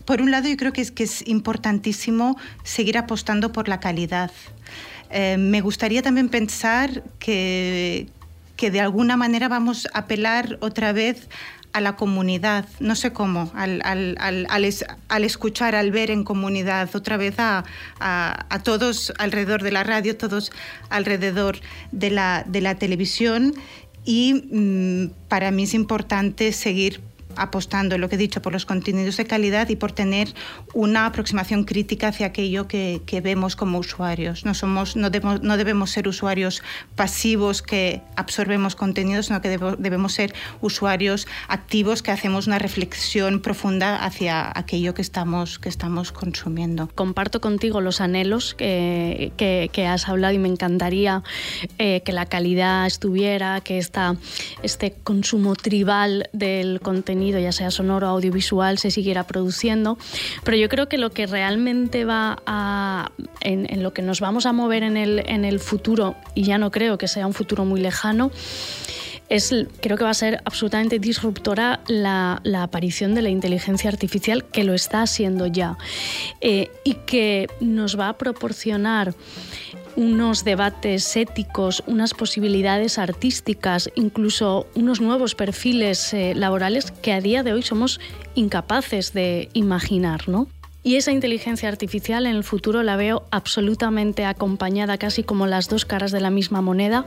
por 0.06 0.22
un 0.22 0.30
lado, 0.30 0.48
yo 0.48 0.56
creo 0.56 0.72
que 0.72 0.80
es, 0.80 0.90
que 0.90 1.04
es 1.04 1.28
importantísimo 1.28 2.38
seguir 2.64 2.96
apostando 2.96 3.52
por 3.52 3.68
la 3.68 3.80
calidad. 3.80 4.30
Em, 5.10 5.50
me 5.50 5.60
gustaría 5.60 6.00
también 6.00 6.30
pensar 6.30 7.02
que, 7.18 8.08
que 8.56 8.70
de 8.70 8.80
alguna 8.80 9.18
manera 9.18 9.48
vamos 9.48 9.86
a 9.92 9.98
apelar 9.98 10.56
otra 10.60 10.92
vez 10.92 11.28
a 11.76 11.80
la 11.82 11.94
comunidad, 11.94 12.64
no 12.80 12.96
sé 12.96 13.12
cómo, 13.12 13.52
al, 13.54 13.82
al, 13.84 14.16
al, 14.48 15.24
escuchar, 15.24 15.74
al 15.74 15.90
ver 15.90 16.10
en 16.10 16.24
comunidad, 16.24 16.88
otra 16.96 17.18
vez 17.18 17.34
a, 17.38 17.64
a, 18.00 18.62
todos 18.62 19.12
alrededor 19.18 19.62
de 19.62 19.72
la 19.72 19.84
radio, 19.84 20.16
todos 20.16 20.52
alrededor 20.88 21.58
de 21.92 22.08
la, 22.08 22.44
de 22.46 22.62
la 22.62 22.76
televisión. 22.76 23.54
Y 24.06 24.46
mm, 24.50 25.28
para 25.28 25.50
mí 25.50 25.64
es 25.64 25.74
importante 25.74 26.50
seguir 26.52 27.02
apostando, 27.36 27.98
lo 27.98 28.08
que 28.08 28.16
he 28.16 28.18
dicho, 28.18 28.42
por 28.42 28.52
los 28.52 28.66
contenidos 28.66 29.16
de 29.16 29.26
calidad 29.26 29.68
y 29.68 29.76
por 29.76 29.92
tener 29.92 30.28
una 30.74 31.06
aproximación 31.06 31.64
crítica 31.64 32.08
hacia 32.08 32.26
aquello 32.26 32.68
que, 32.68 33.02
que 33.06 33.20
vemos 33.20 33.56
como 33.56 33.78
usuarios. 33.78 34.44
No, 34.44 34.54
somos, 34.54 34.96
no, 34.96 35.10
debemos, 35.10 35.42
no 35.42 35.56
debemos 35.56 35.90
ser 35.90 36.08
usuarios 36.08 36.62
pasivos 36.94 37.62
que 37.62 38.02
absorbemos 38.16 38.76
contenidos, 38.76 39.26
sino 39.26 39.40
que 39.40 39.58
debemos 39.78 40.12
ser 40.12 40.34
usuarios 40.60 41.26
activos 41.48 42.02
que 42.02 42.10
hacemos 42.10 42.46
una 42.46 42.58
reflexión 42.58 43.40
profunda 43.40 43.96
hacia 43.96 44.50
aquello 44.58 44.94
que 44.94 45.02
estamos, 45.02 45.58
que 45.58 45.68
estamos 45.68 46.12
consumiendo. 46.12 46.88
Comparto 46.94 47.40
contigo 47.40 47.80
los 47.80 48.00
anhelos 48.00 48.54
que, 48.54 49.32
que, 49.36 49.86
has 49.86 50.08
hablado 50.08 50.34
y 50.34 50.38
me 50.38 50.48
encantaría 50.48 51.22
eh, 51.78 52.00
que 52.04 52.12
la 52.12 52.26
calidad 52.26 52.86
estuviera, 52.86 53.60
que 53.60 53.78
esta, 53.78 54.16
este 54.62 54.92
consumo 55.04 55.54
tribal 55.54 56.28
del 56.32 56.80
contenido 56.80 57.25
ya 57.30 57.52
sea 57.52 57.70
sonoro 57.70 58.08
o 58.08 58.10
audiovisual, 58.10 58.78
se 58.78 58.90
siguiera 58.90 59.26
produciendo. 59.26 59.98
Pero 60.44 60.56
yo 60.56 60.68
creo 60.68 60.88
que 60.88 60.98
lo 60.98 61.10
que 61.10 61.26
realmente 61.26 62.04
va 62.04 62.38
a. 62.46 63.10
en, 63.40 63.82
lo 63.82 63.92
que 63.92 64.02
nos 64.02 64.20
vamos 64.20 64.46
a 64.46 64.52
mover 64.52 64.82
en 64.82 64.96
el, 64.96 65.22
en 65.26 65.44
el 65.44 65.60
futuro, 65.60 66.16
y 66.34 66.44
ya 66.44 66.58
no 66.58 66.70
creo 66.70 66.98
que 66.98 67.08
sea 67.08 67.26
un 67.26 67.34
futuro 67.34 67.64
muy 67.64 67.80
lejano, 67.80 68.30
es, 69.28 69.52
creo 69.80 69.96
que 69.96 70.04
va 70.04 70.10
a 70.10 70.14
ser 70.14 70.40
absolutamente 70.44 70.98
disruptora 70.98 71.80
la, 71.88 72.40
aparición 72.62 73.14
de 73.14 73.22
la 73.22 73.28
inteligencia 73.28 73.90
artificial, 73.90 74.44
que 74.44 74.64
lo 74.64 74.74
está 74.74 75.02
haciendo 75.02 75.46
ya, 75.46 75.76
eh, 76.40 76.70
y 76.84 76.94
que 76.94 77.48
nos 77.60 77.98
va 77.98 78.08
a 78.08 78.18
proporcionar 78.18 79.14
unos 79.96 80.44
debates 80.44 81.16
éticos, 81.16 81.82
unas 81.86 82.14
posibilidades 82.14 82.98
artísticas, 82.98 83.90
incluso 83.94 84.66
unos 84.74 85.00
nuevos 85.00 85.34
perfiles 85.34 86.12
eh, 86.14 86.34
laborales 86.34 86.90
que 86.90 87.12
a 87.12 87.20
día 87.20 87.42
de 87.42 87.54
hoy 87.54 87.62
somos 87.62 88.00
incapaces 88.34 89.12
de 89.12 89.48
imaginar, 89.54 90.28
¿no? 90.28 90.48
Y 90.86 90.94
esa 90.94 91.10
inteligencia 91.10 91.68
artificial 91.68 92.26
en 92.26 92.36
el 92.36 92.44
futuro 92.44 92.84
la 92.84 92.94
veo 92.94 93.24
absolutamente 93.32 94.24
acompañada, 94.24 94.98
casi 94.98 95.24
como 95.24 95.48
las 95.48 95.68
dos 95.68 95.84
caras 95.84 96.12
de 96.12 96.20
la 96.20 96.30
misma 96.30 96.62
moneda, 96.62 97.06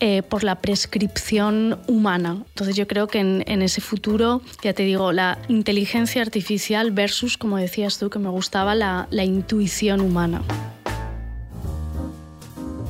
eh, 0.00 0.22
por 0.22 0.44
la 0.44 0.56
prescripción 0.56 1.78
humana. 1.86 2.42
Entonces 2.48 2.76
yo 2.76 2.86
creo 2.86 3.06
que 3.06 3.20
en, 3.20 3.62
ese 3.62 3.80
futuro, 3.80 4.42
ya 4.62 4.74
te 4.74 4.82
digo, 4.82 5.12
la 5.12 5.38
inteligencia 5.48 6.20
artificial 6.20 6.90
versus, 6.90 7.38
como 7.38 7.56
decías 7.56 7.98
tú, 7.98 8.10
que 8.10 8.18
me 8.18 8.28
gustaba 8.28 8.74
la 8.74 9.24
intuición 9.24 10.02
humana. 10.02 10.42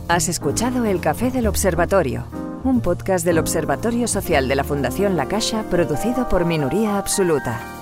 Has 0.08 0.28
escuchado 0.28 0.84
El 0.84 1.00
Café 1.00 1.32
del 1.32 1.48
Observatorio, 1.48 2.26
un 2.62 2.80
podcast 2.80 3.24
del 3.24 3.38
Observatorio 3.38 4.06
Social 4.06 4.46
de 4.46 4.54
la 4.54 4.62
Fundación 4.62 5.16
La 5.16 5.26
Caixa 5.26 5.64
producido 5.64 6.28
por 6.28 6.44
Minoría 6.44 6.96
Absoluta. 6.96 7.75